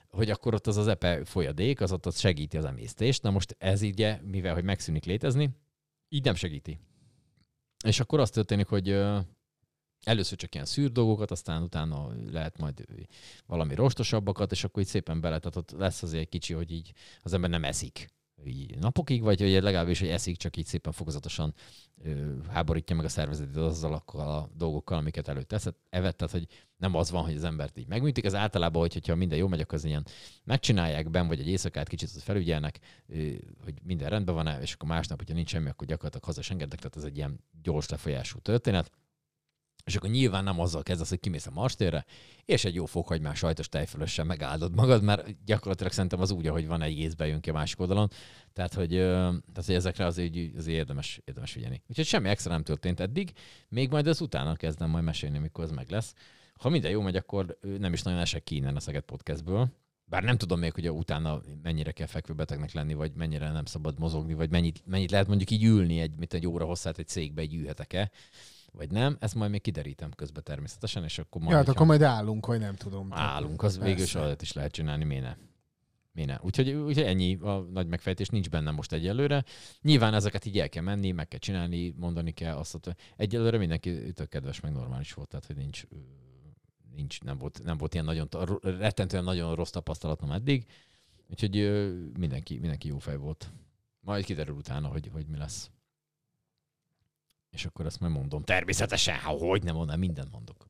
[0.09, 3.23] hogy akkor ott az az epe folyadék, az ott, ott segíti az emésztést.
[3.23, 5.51] Na most ez így, mivel hogy megszűnik létezni,
[6.09, 6.79] így nem segíti.
[7.85, 8.89] És akkor az történik, hogy
[10.05, 12.85] először csak ilyen szűr dolgokat, aztán utána lehet majd
[13.47, 16.93] valami rostosabbakat, és akkor így szépen bele, tehát ott lesz azért kicsi, hogy így
[17.23, 18.13] az ember nem eszik.
[18.47, 21.55] Így napokig, vagy hogy legalábbis, hogy eszik, csak így szépen fokozatosan
[22.03, 26.47] ö, háborítja meg a szervezetét azzal a dolgokkal, amiket előtt teszed, evett, tehát hogy
[26.77, 29.61] nem az van, hogy az embert így megműtik, az általában, hogy, hogyha minden jó megy,
[29.61, 30.07] akkor az ilyen
[30.45, 33.31] megcsinálják ben, vagy egy éjszakát kicsit ott felügyelnek, ö,
[33.65, 36.97] hogy minden rendben van-e, és akkor másnap, hogyha nincs semmi, akkor gyakorlatilag haza engednek, tehát
[36.97, 38.91] ez egy ilyen gyors lefolyású történet.
[39.85, 42.05] És akkor nyilván nem azzal kezdesz, hogy kimész a marstérre,
[42.45, 46.83] és egy jó fokhagymás sajtos tejfölössel megáldod magad, mert gyakorlatilag szerintem az úgy, ahogy van
[46.83, 48.11] egy észbe jön ki a másik oldalon.
[48.53, 51.83] Tehát, hogy, tehát, hogy ezekre azért, azért érdemes, érdemes figyelni.
[51.89, 53.33] Úgyhogy semmi extra nem történt eddig,
[53.69, 56.15] még majd az utána kezdem majd mesélni, mikor ez meg lesz.
[56.59, 59.69] Ha minden jó megy, akkor nem is nagyon esek ki innen a Szeged Podcastből.
[60.05, 64.35] Bár nem tudom még, hogy utána mennyire kell fekvőbetegnek lenni, vagy mennyire nem szabad mozogni,
[64.35, 67.55] vagy mennyit, mennyit lehet mondjuk így ülni egy, mint egy óra hosszát egy cégbe, egy
[67.55, 68.11] ülhetek-e,
[68.77, 69.17] vagy nem.
[69.21, 72.59] Ezt majd még kiderítem közben természetesen, és akkor majd, Ja, hát akkor majd állunk, vagy
[72.61, 73.13] nem tudom.
[73.13, 74.21] állunk, az végül is Persze.
[74.21, 75.37] olyat is lehet csinálni, miért ne?
[76.25, 76.39] Ne?
[76.43, 79.45] Úgyhogy, úgyhogy ennyi a nagy megfejtés nincs benne most egyelőre.
[79.83, 84.13] Nyilván ezeket így el kell menni, meg kell csinálni, mondani kell azt, hogy egyelőre mindenki
[84.13, 85.85] tök kedves, meg normális volt, tehát hogy nincs,
[86.95, 88.29] nincs nem, volt, nem volt ilyen nagyon,
[88.63, 90.67] rettentően nagyon rossz tapasztalatom eddig,
[91.31, 91.53] úgyhogy
[92.19, 93.53] mindenki, mindenki jó fej volt.
[94.01, 95.71] Majd kiderül utána, hogy, hogy mi lesz.
[97.55, 98.43] És akkor ezt majd mondom.
[98.43, 100.67] Természetesen, ha hogy nem mondom, mindent mondok.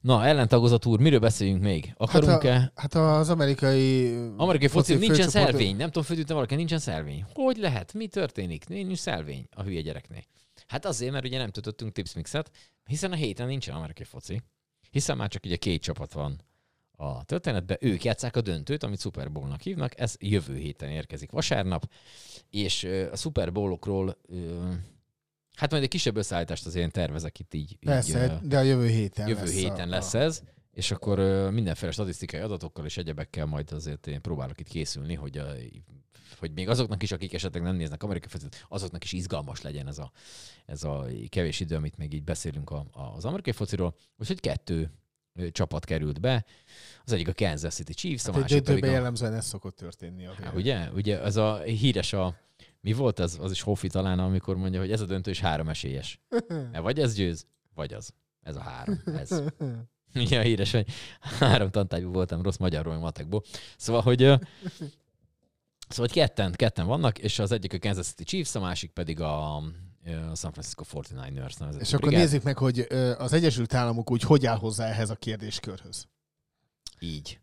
[0.00, 1.94] Na, ellentagozat úr, miről beszéljünk még?
[1.96, 2.52] Akarunk-e?
[2.74, 4.14] Hát, a, hát az amerikai...
[4.36, 5.76] Amerikai foci, nincsen főcsoport- szelvény.
[5.76, 7.24] Nem tudom, föltűnte valaki, nincsen szelvény.
[7.32, 7.92] Hogy lehet?
[7.92, 8.68] Mi történik?
[8.68, 10.22] Nincs szelvény a hülye gyereknél.
[10.66, 12.50] Hát azért, mert ugye nem töltöttünk tipsmixet,
[12.84, 14.42] hiszen a héten nincsen amerikai foci.
[14.90, 16.40] Hiszen már csak ugye két csapat van
[16.96, 21.90] a történetben, ők játszák a döntőt, amit Super Bowl-nak hívnak, ez jövő héten érkezik vasárnap,
[22.50, 24.18] és a Super Bowl-okról
[25.56, 27.70] hát majd egy kisebb összeállítást azért én tervezek itt így.
[27.70, 30.42] így Persze, ö, de a jövő héten jövő lesz héten a, lesz ez,
[30.72, 31.18] és akkor
[31.50, 35.46] mindenféle statisztikai adatokkal és egyebekkel majd azért én próbálok itt készülni, hogy, a,
[36.38, 39.98] hogy még azoknak is, akik esetleg nem néznek amerikai focit, azoknak is izgalmas legyen ez
[39.98, 40.12] a,
[40.66, 42.86] ez a kevés idő, amit még így beszélünk a,
[43.16, 43.94] az amerikai fociról.
[44.16, 44.90] Úgyhogy kettő
[45.50, 46.44] csapat került be.
[47.04, 48.86] Az egyik a Kansas City Chiefs, a Hát egy másik pedig a...
[48.86, 50.26] jellemzően ez szokott történni.
[50.26, 50.90] A Há, ugye?
[50.94, 52.36] Ugye ez a híres a...
[52.82, 53.38] Mi volt az?
[53.40, 56.20] Az is Hofi talán, amikor mondja, hogy ez a döntő is három esélyes.
[56.82, 58.14] Vagy ez győz, vagy az.
[58.42, 59.00] Ez a három.
[59.04, 59.42] Ez.
[60.14, 60.86] Ugye a híres, hogy
[61.20, 63.42] három tantárgyú voltam rossz magyarról, matekból.
[63.76, 64.18] Szóval, hogy
[65.88, 69.20] Szóval hogy ketten, ketten vannak, és az egyik a Kansas City Chiefs, a másik pedig
[69.20, 69.62] a, a
[70.34, 72.24] San Francisco 49ers nevezetű És akkor brigád.
[72.24, 72.86] nézzük meg, hogy
[73.18, 76.06] az Egyesült Államok úgy hogy áll hozzá ehhez a kérdéskörhöz.
[76.98, 77.40] Így.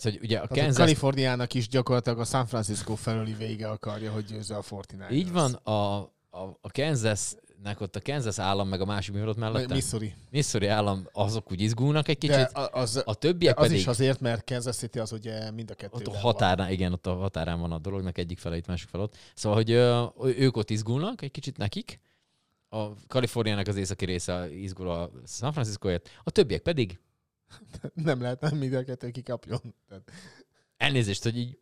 [0.00, 0.76] Tehát, hogy ugye a Tehát Kansas...
[0.76, 5.52] Kaliforniának is gyakorlatilag a San Francisco felüli vége akarja, hogy győzze a 49 Így van,
[5.52, 5.96] a,
[6.30, 9.74] a, a Kansasnek ott a Kansas állam, meg a másik mi volt mellette?
[9.74, 10.14] Missouri.
[10.30, 12.36] Missouri állam, azok úgy izgulnak egy kicsit.
[12.36, 13.80] De a- az, a többiek de az pedig...
[13.80, 17.06] is azért, mert Kansas City az ugye mind a Ott kettőben a határán, igen, ott
[17.06, 19.16] a határán van a dolognak, egyik fele itt, másik fel ott.
[19.34, 22.00] Szóval, hogy ö, ők ott izgulnak egy kicsit nekik,
[22.68, 27.03] a Kaliforniának az északi része izgul a San Franciscoért, a többiek pedig van.
[28.04, 29.74] Nem lehet, nem mind a kettő kikapjon.
[29.88, 30.10] Tehát
[30.76, 31.58] elnézést, hogy így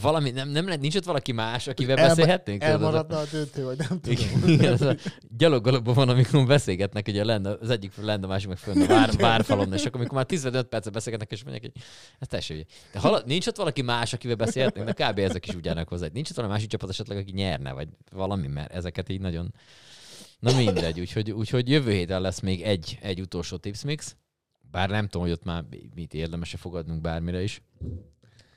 [0.00, 2.62] valami, nem, nem lehet, nincs ott valaki más, akivel elma- beszélhetnénk?
[2.62, 4.48] Elmaradna a döntő, vagy nem tudom.
[4.54, 4.96] igen, ez a
[5.36, 9.12] gyaloggalapban van, amikor beszélgetnek, ugye lenne, az egyik lenne, a másik meg fönn a vár,
[9.16, 11.82] várfalon, és akkor amikor már 15 percet beszélgetnek, és mondják, hogy
[12.18, 12.66] ez teljesen.
[12.92, 15.18] De halad, nincs ott valaki más, akivel beszélhetnénk, de kb.
[15.18, 16.06] ezek is úgy állnak hozzá.
[16.12, 19.54] Nincs ott valami másik csapat esetleg, aki nyerne, vagy valami, mert ezeket így nagyon...
[20.38, 24.16] Na mindegy, úgyhogy, úgyhogy jövő héten lesz még egy, egy utolsó tips mix.
[24.76, 25.64] Bár nem tudom, hogy ott már
[25.94, 27.62] mit érdemes-e fogadnunk bármire is.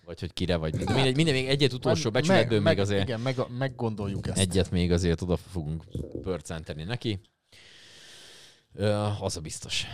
[0.06, 3.02] Vagy hogy kire, vagy minden, mindegy, minden még egyet utolsó becsületből meg, még azért.
[3.02, 4.38] Igen, meg, meggondoljuk ezt.
[4.38, 5.84] Egyet még azért oda fogunk
[6.22, 7.20] pörcenteni neki.
[8.74, 9.86] Ö, az a biztos.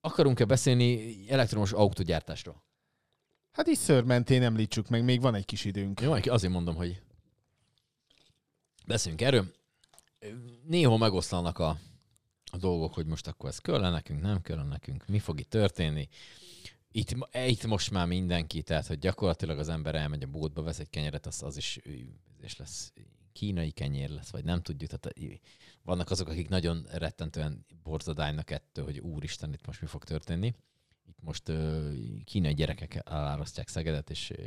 [0.00, 2.62] Akarunk-e beszélni elektromos autógyártásról?
[3.52, 6.00] Hát így szörmentén említsük meg, még van egy kis időnk.
[6.00, 7.02] Jó, azért mondom, hogy
[8.86, 9.46] beszéljünk erről.
[10.66, 11.78] Néha megoszlanak a,
[12.54, 16.08] a dolgok, hogy most akkor ez kell nekünk, nem kell nekünk, mi fog itt történni.
[16.90, 20.90] Itt, itt most már mindenki, tehát hogy gyakorlatilag az ember elmegy a boltba, vesz egy
[20.90, 21.80] kenyeret, az, az is
[22.40, 22.92] és lesz
[23.32, 24.90] kínai kenyér lesz, vagy nem tudjuk.
[24.90, 25.40] Tehát
[25.82, 30.54] vannak azok, akik nagyon rettentően borzadálnak ettől, hogy úristen, itt most mi fog történni.
[31.06, 31.92] Itt most uh,
[32.24, 34.46] kínai gyerekek elárasztják Szegedet, és uh,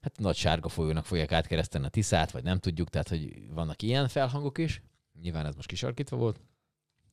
[0.00, 4.08] hát nagy sárga folyónak fogják átkereszteni a Tiszát, vagy nem tudjuk, tehát hogy vannak ilyen
[4.08, 4.82] felhangok is.
[5.20, 6.40] Nyilván ez most kisarkítva volt.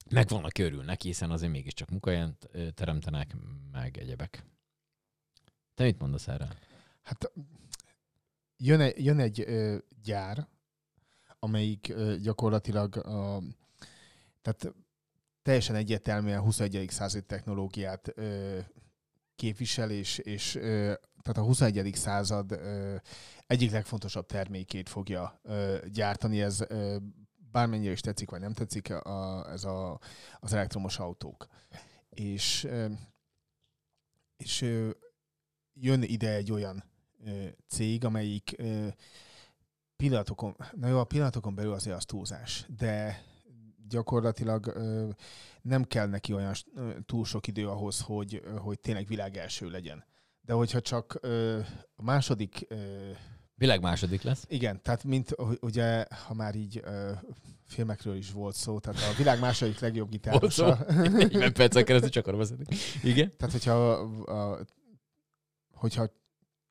[0.10, 2.38] Meg vannak örülnek, hiszen azért mégiscsak munkahelyen
[2.74, 3.36] teremtenek,
[3.72, 4.44] meg egyebek.
[5.76, 6.48] Te mit mondasz erre?
[7.02, 7.32] Hát
[8.58, 10.48] jön egy, jön egy ö, gyár,
[11.40, 13.42] amelyik ö, gyakorlatilag a,
[14.42, 14.76] tehát
[15.42, 16.88] teljesen egyértelműen 21.
[16.90, 18.60] század technológiát ö,
[19.36, 21.96] képvisel, és, és ö, tehát a 21.
[21.96, 22.96] század ö,
[23.48, 26.42] egyik legfontosabb termékét fogja ö, gyártani.
[26.42, 26.98] Ez ö,
[27.52, 30.00] bármennyire is tetszik, vagy nem tetszik, a, ez a,
[30.40, 31.48] az elektromos autók.
[32.10, 32.68] És,
[34.38, 34.62] és
[35.74, 36.84] jön ide egy olyan
[37.68, 38.56] cég, amelyik
[39.96, 43.24] pillanatokon, na jó, a pillanatokon belül azért az túlzás, de
[43.88, 44.74] gyakorlatilag
[45.62, 46.54] nem kell neki olyan
[47.06, 50.06] túl sok idő ahhoz, hogy, hogy tényleg világ első legyen.
[50.42, 51.20] De hogyha csak
[51.96, 52.68] a második...
[53.58, 54.46] Világ második lesz.
[54.48, 57.12] Igen, tehát mint ugye, ha már így ö,
[57.64, 60.66] filmekről is volt szó, tehát a világ második legjobb Volt szó.
[60.66, 60.86] gitárosa.
[61.10, 62.68] 40 percen keresztül csak arról beszélünk.
[63.04, 63.38] Igen.
[63.38, 64.66] Tehát, hogyha, a,
[65.74, 66.10] hogyha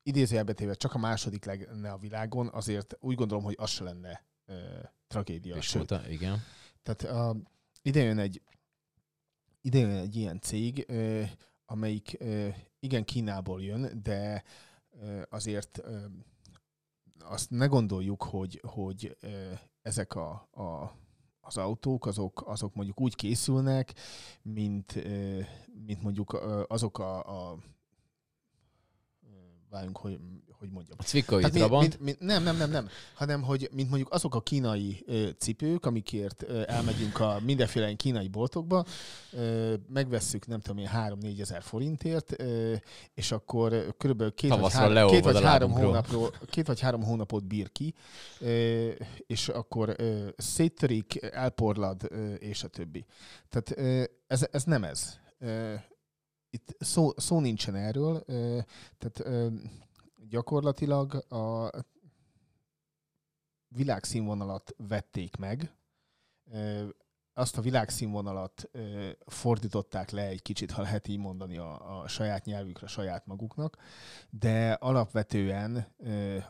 [0.03, 4.25] idézőjelbe téve csak a második lenne a világon, azért úgy gondolom, hogy az se lenne
[4.45, 4.53] ö,
[5.07, 5.55] tragédia.
[5.55, 6.43] És Sőt, volt, igen.
[6.83, 7.35] Tehát a,
[7.81, 8.41] ide jön egy,
[9.61, 11.23] ide jön egy ilyen cég, ö,
[11.65, 12.47] amelyik ö,
[12.79, 14.43] igen Kínából jön, de
[15.01, 16.05] ö, azért ö,
[17.29, 19.17] azt ne gondoljuk, hogy, hogy
[19.81, 20.91] ezek a, a,
[21.39, 23.93] az autók, azok, azok mondjuk úgy készülnek,
[24.41, 25.03] mint,
[25.85, 26.33] mint mondjuk
[26.67, 27.57] azok a, a
[29.69, 30.19] váljunk, hogy,
[30.59, 30.97] hogy mondjam.
[30.99, 31.81] A Cvikkai Tehát mi- Trabant.
[31.87, 35.85] mint, mint, nem, nem, nem, nem, hanem hogy mint mondjuk azok a kínai ö, cipők,
[35.85, 38.85] amikért ö, elmegyünk a mindenféle kínai boltokba,
[39.31, 42.73] ö, megvesszük nem tudom én 3-4 ezer forintért, ö,
[43.13, 47.71] és akkor körülbelül két vagy, három, két, vagy három hónapról, két vagy három hónapot bír
[47.71, 47.93] ki,
[48.39, 48.89] ö,
[49.27, 53.05] és akkor ö, széttörik, elporlad, ö, és a többi.
[53.49, 55.17] Tehát ö, ez, ez nem ez.
[55.39, 55.73] Ö,
[56.49, 58.23] Itt szó, szó nincsen erről,
[58.97, 59.19] tehát
[60.29, 61.69] gyakorlatilag a
[63.67, 65.75] világszínvonalat vették meg,
[67.33, 68.69] azt a világszínvonalat
[69.25, 73.77] fordították le egy kicsit, ha lehet így mondani, a, a saját nyelvükre, saját maguknak,
[74.29, 75.87] de alapvetően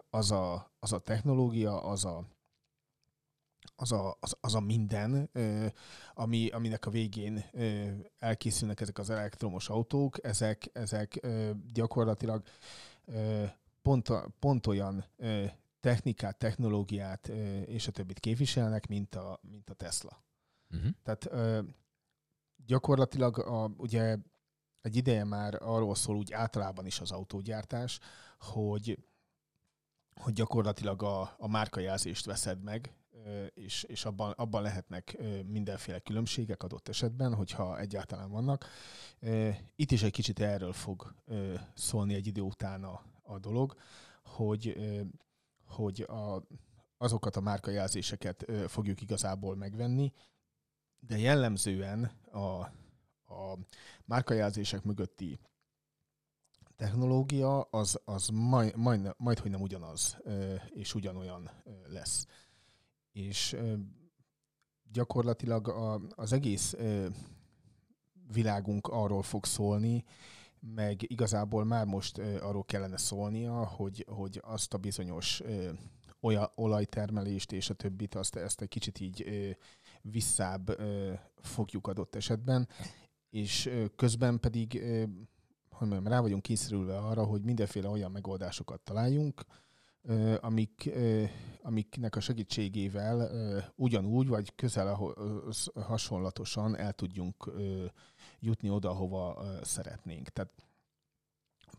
[0.09, 2.25] az a, az a technológia, az a,
[3.75, 5.29] az a, az, az a minden,
[6.13, 7.43] ami, aminek a végén
[8.19, 11.27] elkészülnek ezek az elektromos autók, ezek, ezek
[11.73, 12.43] gyakorlatilag
[13.87, 15.05] pont, pont olyan
[15.79, 17.27] technikát, technológiát
[17.65, 20.23] és a többit képviselnek, mint a, mint a Tesla.
[20.69, 20.91] Uh-huh.
[21.03, 21.29] Tehát
[22.65, 24.17] gyakorlatilag a, ugye
[24.81, 27.99] egy ideje már arról szól úgy általában is az autógyártás,
[28.39, 28.99] hogy,
[30.21, 32.95] hogy gyakorlatilag a, a márkajelzést veszed meg,
[33.53, 38.65] és, és abban, abban lehetnek mindenféle különbségek adott esetben, hogyha egyáltalán vannak.
[39.75, 41.13] Itt is egy kicsit erről fog
[41.73, 43.75] szólni egy idő után a, a dolog,
[44.23, 44.77] hogy,
[45.65, 46.47] hogy a,
[46.97, 50.13] azokat a márkajelzéseket fogjuk igazából megvenni,
[50.99, 52.59] de jellemzően a,
[53.33, 53.57] a
[54.05, 55.39] márkajelzések mögötti
[56.75, 60.17] technológia az, az majd, majd, majd, hogy nem ugyanaz,
[60.69, 61.49] és ugyanolyan
[61.87, 62.27] lesz.
[63.11, 63.57] És
[64.91, 66.75] gyakorlatilag a, az egész
[68.27, 70.03] világunk arról fog szólni,
[70.59, 75.41] meg igazából már most arról kellene szólnia, hogy, hogy azt a bizonyos
[76.21, 79.25] olyan olajtermelést és a többit, azt, ezt egy kicsit így
[80.01, 80.79] visszább
[81.41, 82.67] fogjuk adott esetben,
[83.29, 84.83] és közben pedig
[85.77, 89.45] hogy mondjam, rá vagyunk kényszerülve arra, hogy mindenféle olyan megoldásokat találjunk,
[90.39, 90.89] amik,
[91.61, 93.29] amiknek a segítségével
[93.75, 94.99] ugyanúgy, vagy közel
[95.75, 97.51] hasonlatosan el tudjunk
[98.39, 100.29] jutni oda, hova szeretnénk.
[100.29, 100.51] Tehát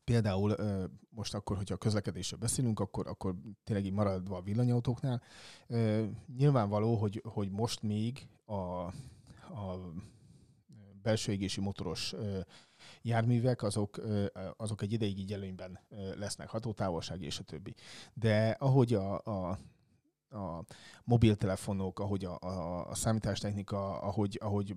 [0.05, 0.57] például
[1.11, 3.35] most akkor, hogyha a közlekedésről beszélünk, akkor, akkor
[3.65, 5.23] tényleg így maradva a villanyautóknál,
[6.37, 9.93] nyilvánvaló, hogy, hogy most még a, a
[11.03, 12.15] belső égési motoros
[13.03, 14.01] járművek, azok,
[14.57, 15.81] azok egy ideig így előnyben
[16.17, 17.75] lesznek, hatótávolság és a többi.
[18.15, 19.59] De ahogy a, a,
[20.31, 20.65] a
[21.05, 24.77] mobiltelefonok, ahogy a, a, a számítástechnika, ahogy, ahogy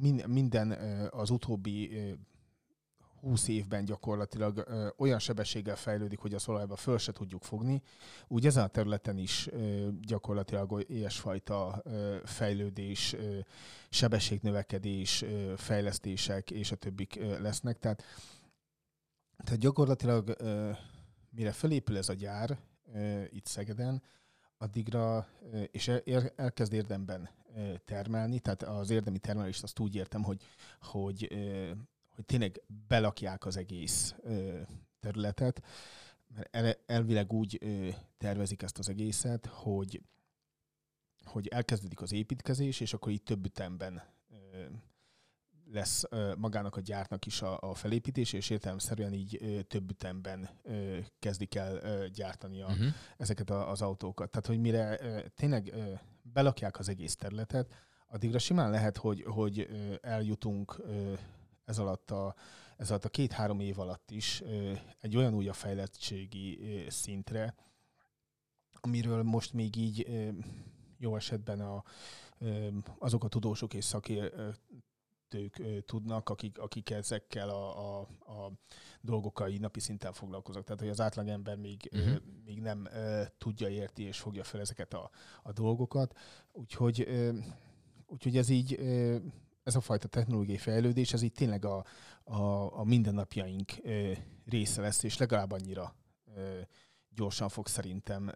[0.00, 0.70] min, minden
[1.10, 2.12] az utóbbi ö,
[3.20, 4.66] 20 évben gyakorlatilag
[4.96, 7.82] olyan sebességgel fejlődik, hogy a szolajba föl se tudjuk fogni.
[8.28, 9.48] Úgy ezen a területen is
[10.00, 13.38] gyakorlatilag ilyesfajta ö, fejlődés, ö,
[13.90, 15.24] sebességnövekedés,
[15.56, 17.78] fejlesztések és a többik lesznek.
[17.78, 18.02] Tehát,
[19.44, 20.36] tehát gyakorlatilag
[21.30, 22.58] mire felépül ez a gyár
[23.30, 24.02] itt Szegeden,
[24.58, 27.28] addigra, ö, és el- el- elkezd érdemben
[27.84, 30.42] termelni, tehát az érdemi termelést azt úgy értem, hogy,
[30.80, 31.28] hogy
[32.18, 34.14] hogy tényleg belakják az egész
[35.00, 35.62] területet,
[36.34, 37.60] mert el, elvileg úgy
[38.16, 40.02] tervezik ezt az egészet, hogy,
[41.24, 44.02] hogy elkezdődik az építkezés, és akkor így több ütemben
[45.72, 46.04] lesz
[46.36, 50.48] magának a gyártnak is a, a felépítés, és értelemszerűen így több ütemben
[51.18, 52.86] kezdik el gyártani a, uh-huh.
[53.16, 54.30] ezeket a, az autókat.
[54.30, 54.96] Tehát, hogy mire
[55.34, 55.74] tényleg
[56.32, 57.74] belakják az egész területet,
[58.06, 59.68] addigra simán lehet, hogy, hogy
[60.00, 60.82] eljutunk
[61.64, 62.34] ez alatt a,
[62.76, 64.42] ez alatt a két-három év alatt is
[65.00, 67.54] egy olyan újabb fejlettségi szintre,
[68.80, 70.06] amiről most még így
[70.98, 71.84] jó esetben a,
[72.98, 74.87] azok a tudósok és szakértők
[75.34, 78.52] ö, tudnak, akik, akik ezekkel a, a, a
[79.00, 80.64] dolgokkal így napi szinten foglalkoznak.
[80.64, 82.16] Tehát, hogy az átlagember még, uh-huh.
[82.44, 85.10] Még nem ö, tudja, érti és fogja fel ezeket a,
[85.42, 86.18] a dolgokat.
[86.52, 87.38] Úgyhogy, ö,
[88.06, 89.16] úgyhogy ez így ö,
[89.62, 91.84] ez a fajta technológiai fejlődés, ez így tényleg a,
[92.24, 92.42] a,
[92.78, 94.12] a mindennapjaink ö,
[94.44, 95.94] része lesz, és legalább annyira
[96.36, 96.60] ö,
[97.18, 98.32] gyorsan fog szerintem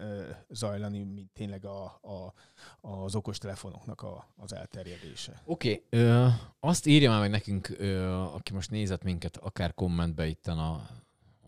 [0.48, 2.32] zajlani, mint tényleg a, a,
[2.80, 5.42] az okostelefonoknak a, az elterjedése.
[5.44, 6.30] Oké, okay,
[6.60, 10.72] azt írja már meg nekünk, ö, aki most nézett minket, akár kommentbe itt a,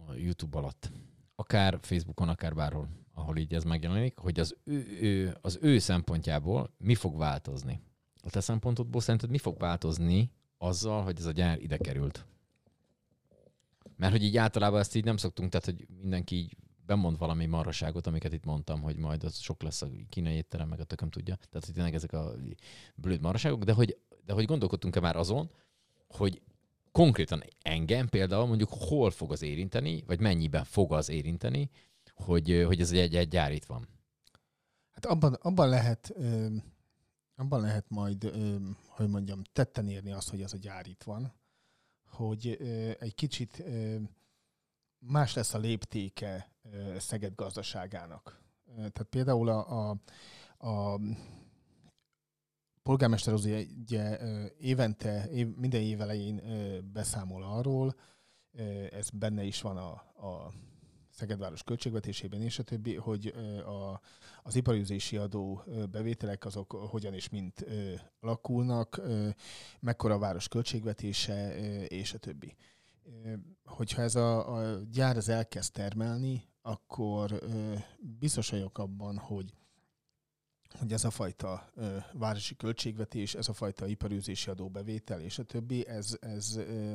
[0.06, 0.90] a YouTube alatt,
[1.34, 6.70] akár Facebookon, akár bárhol, ahol így ez megjelenik, hogy az ő, ő, az ő szempontjából
[6.78, 7.80] mi fog változni.
[8.22, 12.26] A te szempontodból szerinted mi fog változni azzal, hogy ez a gyár ide került?
[13.96, 16.56] Mert hogy így általában ezt így nem szoktunk, tehát hogy mindenki így
[16.86, 20.80] bemond valami marhaságot, amiket itt mondtam, hogy majd az sok lesz a kínai étterem, meg
[20.80, 21.34] a tököm tudja.
[21.34, 22.32] Tehát, hogy tényleg ezek a
[22.94, 25.50] blöd marhaságok, de hogy, de hogy gondolkodtunk-e már azon,
[26.08, 26.42] hogy
[26.92, 31.70] konkrétan engem például mondjuk hol fog az érinteni, vagy mennyiben fog az érinteni,
[32.14, 33.88] hogy, hogy ez egy, egy gyár itt van.
[34.90, 36.46] Hát abban, abban lehet ö,
[37.36, 38.56] abban lehet majd, ö,
[38.88, 41.32] hogy mondjam, tetten érni azt, hogy ez a gyár itt van,
[42.08, 43.96] hogy ö, egy kicsit ö,
[44.98, 46.53] más lesz a léptéke
[46.98, 48.42] Szeged gazdaságának.
[48.76, 49.96] Tehát például a, a,
[50.68, 51.00] a
[52.82, 54.18] polgármester az ugye
[54.58, 56.40] évente, év, minden év elején
[56.92, 57.94] beszámol arról,
[58.90, 59.90] ez benne is van a,
[60.26, 60.52] a
[61.10, 63.26] Szegedváros költségvetésében és a többi, hogy
[63.66, 64.00] a,
[64.42, 67.64] az iparüzési adó bevételek azok hogyan és mint
[68.20, 69.00] alakulnak,
[69.80, 71.56] mekkora a város költségvetése
[71.86, 72.56] és a többi.
[73.64, 77.40] Hogyha ez a, a gyár az elkezd termelni, akkor
[78.00, 79.54] biztos vagyok abban, hogy
[80.78, 85.86] hogy ez a fajta ö, városi költségvetés, ez a fajta iparűzési adóbevétel és a többi,
[85.86, 86.94] ez, ez, ö,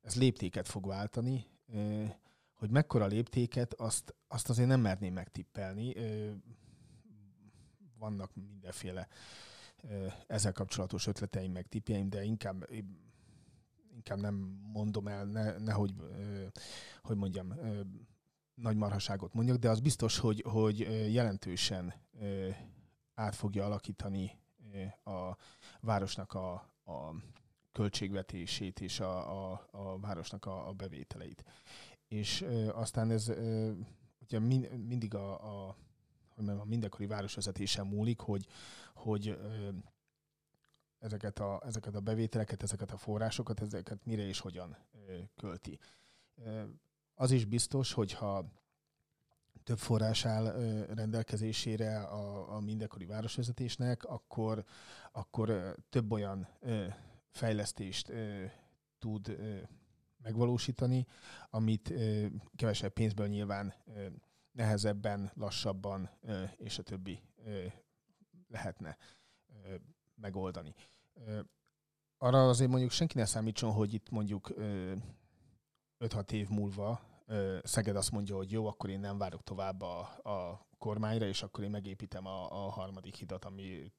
[0.00, 2.04] ez léptéket fog váltani, ö,
[2.54, 5.94] hogy mekkora léptéket, azt, azt azért nem merném megtippelni.
[7.98, 9.08] Vannak mindenféle
[10.26, 12.68] ezzel kapcsolatos ötleteim, meg tippjeim, de inkább,
[13.94, 14.34] inkább nem
[14.72, 15.94] mondom el, ne, nehogy,
[17.02, 17.54] hogy mondjam,
[18.56, 20.78] nagy marhaságot mondjak, de az biztos, hogy, hogy
[21.12, 21.94] jelentősen
[23.14, 24.38] át fogja alakítani
[25.04, 25.36] a
[25.80, 26.52] városnak a,
[26.84, 27.14] a
[27.72, 31.44] költségvetését és a, a, a városnak a, a bevételeit
[32.08, 33.72] és aztán ez ö,
[34.18, 35.76] ugye min, mindig a, a,
[36.28, 38.46] hogy mondjam, a mindenkori városvezetésen múlik, hogy,
[38.94, 39.38] hogy
[40.98, 44.76] ezeket, a, ezeket a bevételeket, ezeket a forrásokat, ezeket mire és hogyan
[45.36, 45.78] költi.
[47.18, 48.44] Az is biztos, hogyha
[49.64, 50.52] több forrás áll
[50.94, 54.64] rendelkezésére a, a mindenkori városvezetésnek, akkor,
[55.12, 56.48] akkor több olyan
[57.30, 58.12] fejlesztést
[58.98, 59.36] tud
[60.22, 61.06] megvalósítani,
[61.50, 61.92] amit
[62.56, 63.74] kevesebb pénzből nyilván
[64.52, 66.10] nehezebben, lassabban
[66.56, 67.22] és a többi
[68.48, 68.96] lehetne
[70.14, 70.74] megoldani.
[72.18, 74.54] Arra azért mondjuk senki ne számítson, hogy itt mondjuk
[76.00, 77.00] 5-6 év múlva
[77.62, 81.64] Szeged azt mondja, hogy jó, akkor én nem várok tovább a, a kormányra, és akkor
[81.64, 83.92] én megépítem a, a harmadik hidat, ami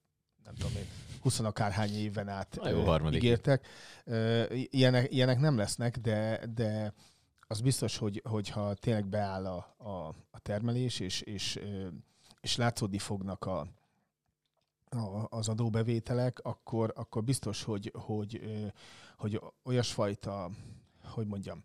[0.44, 0.86] nem tudom én,
[1.22, 3.68] 20 akárhány éven át jó, ígértek.
[4.50, 6.94] Ilyenek, ilyenek nem lesznek, de, de
[7.48, 11.60] az biztos, hogy, hogyha tényleg beáll a, a, a termelés, és, és,
[12.42, 13.68] és látszódni fognak a,
[14.90, 18.42] a, az adóbevételek, akkor, akkor biztos, hogy, hogy,
[19.18, 20.50] hogy olyasfajta,
[21.10, 21.64] hogy mondjam,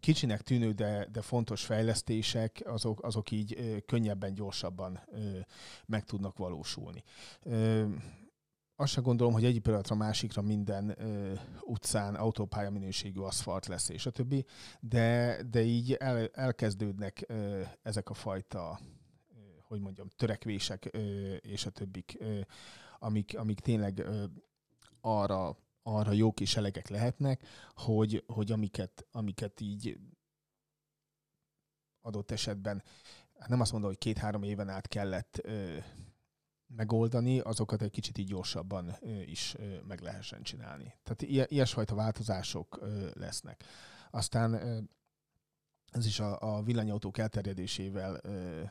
[0.00, 5.00] kicsinek tűnő, de, de fontos fejlesztések, azok, azok így könnyebben, gyorsabban
[5.86, 7.02] meg tudnak valósulni.
[8.76, 14.06] Azt sem gondolom, hogy egyik pillanatra másikra minden ö, utcán autópálya minőségű aszfalt lesz, és
[14.06, 14.44] a többi,
[14.80, 18.80] de, de így el, elkezdődnek ö, ezek a fajta,
[19.30, 22.40] ö, hogy mondjam, törekvések ö, és a többik, ö,
[22.98, 24.24] amik, amik tényleg ö,
[25.00, 29.98] arra arra jók és elegek lehetnek, hogy, hogy amiket, amiket így
[32.00, 32.82] adott esetben,
[33.38, 35.78] hát nem azt mondom, hogy két-három éven át kellett ö,
[36.66, 40.94] megoldani, azokat egy kicsit így gyorsabban ö, is ö, meg lehessen csinálni.
[41.02, 43.64] Tehát ilyesfajta változások ö, lesznek.
[44.10, 44.78] Aztán ö,
[45.90, 48.62] ez is a, a villanyautók elterjedésével ö,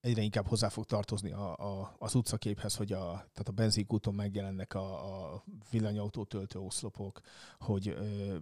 [0.00, 4.74] egyre inkább hozzá fog tartozni a, a, az utcaképhez, hogy a, tehát a benzinkúton megjelennek
[4.74, 7.20] a, a villanyautó töltő oszlopok,
[7.58, 8.36] hogy ö,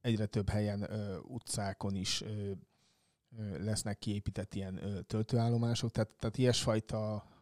[0.00, 2.52] egyre több helyen ö, utcákon is ö,
[3.58, 7.32] lesznek kiépített ilyen ö, töltőállomások, tehát, tehát ilyesfajta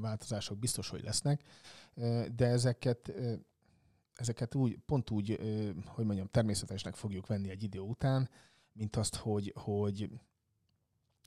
[0.00, 1.42] változások biztos, hogy lesznek,
[2.34, 3.12] de ezeket
[4.14, 5.38] ezeket úgy, pont úgy,
[5.86, 8.30] hogy mondjam, természetesnek fogjuk venni egy idő után,
[8.72, 10.10] mint azt, hogy, hogy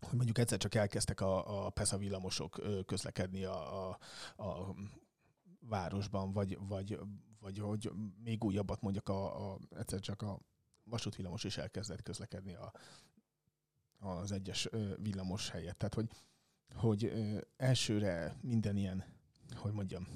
[0.03, 3.97] hogy mondjuk egyszer csak elkezdtek a, a PESA villamosok közlekedni a, a,
[4.37, 4.75] a
[5.59, 6.99] városban, vagy, vagy,
[7.39, 7.91] vagy hogy
[8.23, 10.39] még újabbat mondjak, a, a, egyszer csak a
[10.83, 12.71] vasútvillamos is elkezdett közlekedni a,
[13.99, 14.69] az egyes
[15.01, 15.77] villamos helyett.
[15.77, 16.09] Tehát, hogy,
[16.75, 17.11] hogy
[17.57, 19.03] elsőre minden ilyen,
[19.55, 20.07] hogy mondjam,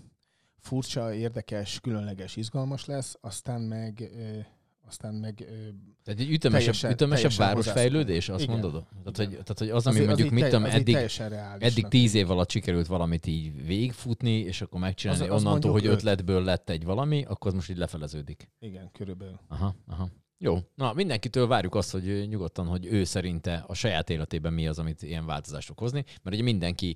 [0.58, 4.12] furcsa, érdekes, különleges, izgalmas lesz, aztán meg
[4.88, 5.36] aztán meg...
[6.04, 8.60] Tehát egy ütemesebb, teljesen- ütemesebb teljesen városfejlődés, azt Igen.
[8.60, 8.72] mondod?
[9.04, 10.74] Tehát, hogy, tehát, hogy az, Az ami így- az mondjuk, így mit te- tudom, az
[10.74, 10.96] eddig,
[11.60, 15.86] eddig tíz év alatt sikerült valamit így végigfutni, és akkor megcsinálni Az- az onnantól, hogy
[15.86, 15.92] öt.
[15.94, 18.50] ötletből lett egy valami, akkor az most így lefeleződik.
[18.60, 19.40] Igen, körülbelül.
[19.48, 20.10] Aha, aha.
[20.40, 20.58] Jó.
[20.76, 25.02] Na, mindenkitől várjuk azt, hogy nyugodtan, hogy ő szerinte a saját életében mi az, amit
[25.02, 26.96] ilyen változást fog hozni, mert ugye mindenki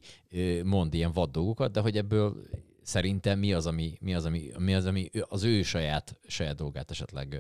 [0.64, 2.36] mond ilyen vad dolgokat, de hogy ebből
[2.82, 6.92] szerintem mi az, ami, mi az, ami, mi az, ami az ő saját, saját dolgát
[6.92, 7.40] esetleg,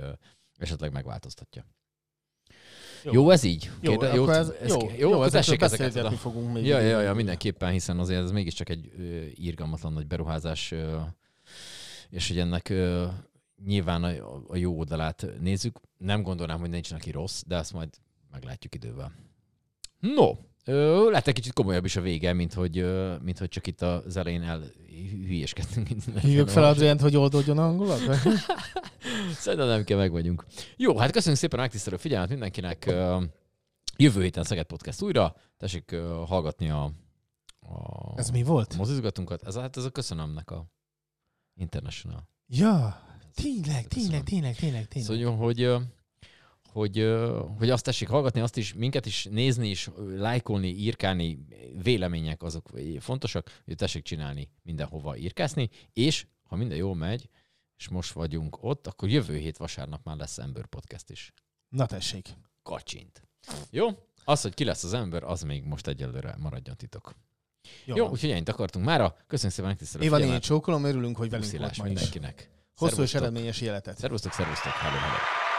[0.62, 1.66] esetleg megváltoztatja.
[3.04, 3.72] Jó, jó ez így?
[3.82, 6.08] Jó, Kérde- akkor ez- jó, jó, jó, jó ez essék ezekről ezeket.
[6.08, 6.16] oda.
[6.18, 9.02] fogunk még Ja, ja, ja, mindenképpen, hiszen azért ez mégiscsak egy ö,
[9.34, 11.00] irgalmatlan nagy beruházás, ö,
[12.10, 13.08] és hogy ennek ö,
[13.66, 15.80] nyilván a, a jó oldalát nézzük.
[15.98, 17.90] Nem gondolnám, hogy nincs neki rossz, de azt majd
[18.32, 19.12] meglátjuk idővel.
[20.00, 20.32] No,
[20.66, 22.86] ö, lehet egy kicsit komolyabb is a vége, mint hogy,
[23.22, 25.88] mint hogy csak itt az elején elhülyéskedtünk.
[26.22, 28.00] Hívjuk fel Adriánt, hogy oldódjon a hangulat?
[29.32, 30.46] Szerintem nem kell, meg vagyunk.
[30.78, 32.94] Jó, hát köszönjük szépen a megtisztelő figyelmet mindenkinek.
[33.98, 35.36] Jövő héten Szeged Podcast újra.
[35.58, 35.96] Tessék
[36.26, 36.84] hallgatni a,
[37.60, 38.78] a Ez mi volt?
[38.78, 39.44] mozizgatunkat.
[39.44, 40.66] Ez, hát ez a köszönömnek a
[41.56, 42.28] International.
[42.48, 43.02] Ja,
[43.34, 45.22] tényleg, tényleg, tényleg, tényleg, tényleg.
[45.22, 45.70] Szóval, hogy,
[46.72, 47.16] hogy,
[47.58, 51.46] hogy azt tessék hallgatni, azt is, minket is nézni, és lájkolni, írkálni,
[51.84, 52.70] vélemények azok
[53.00, 57.30] fontosak, hogy tessék csinálni mindenhova írkászni, és ha minden jól megy,
[57.78, 61.34] és most vagyunk ott, akkor jövő hét vasárnap már lesz Ember Podcast is.
[61.70, 62.30] Na tessék.
[62.64, 63.22] Kacsint.
[63.70, 63.88] Jó?
[64.24, 67.16] Az, hogy ki lesz az ember, az még most egyelőre maradjon titok.
[67.86, 69.16] Jó, Jó úgyhogy ennyit akartunk mára.
[69.28, 70.42] Köszönjük szépen megtisztelő Éva figyelmet.
[70.42, 72.50] csókolom, örülünk, hogy velünk volt ma mindenkinek.
[72.76, 73.98] Hosszú és eredményes életet.
[73.98, 74.72] Szervusztok, szervusztok.
[74.72, 75.51] Hello, hello.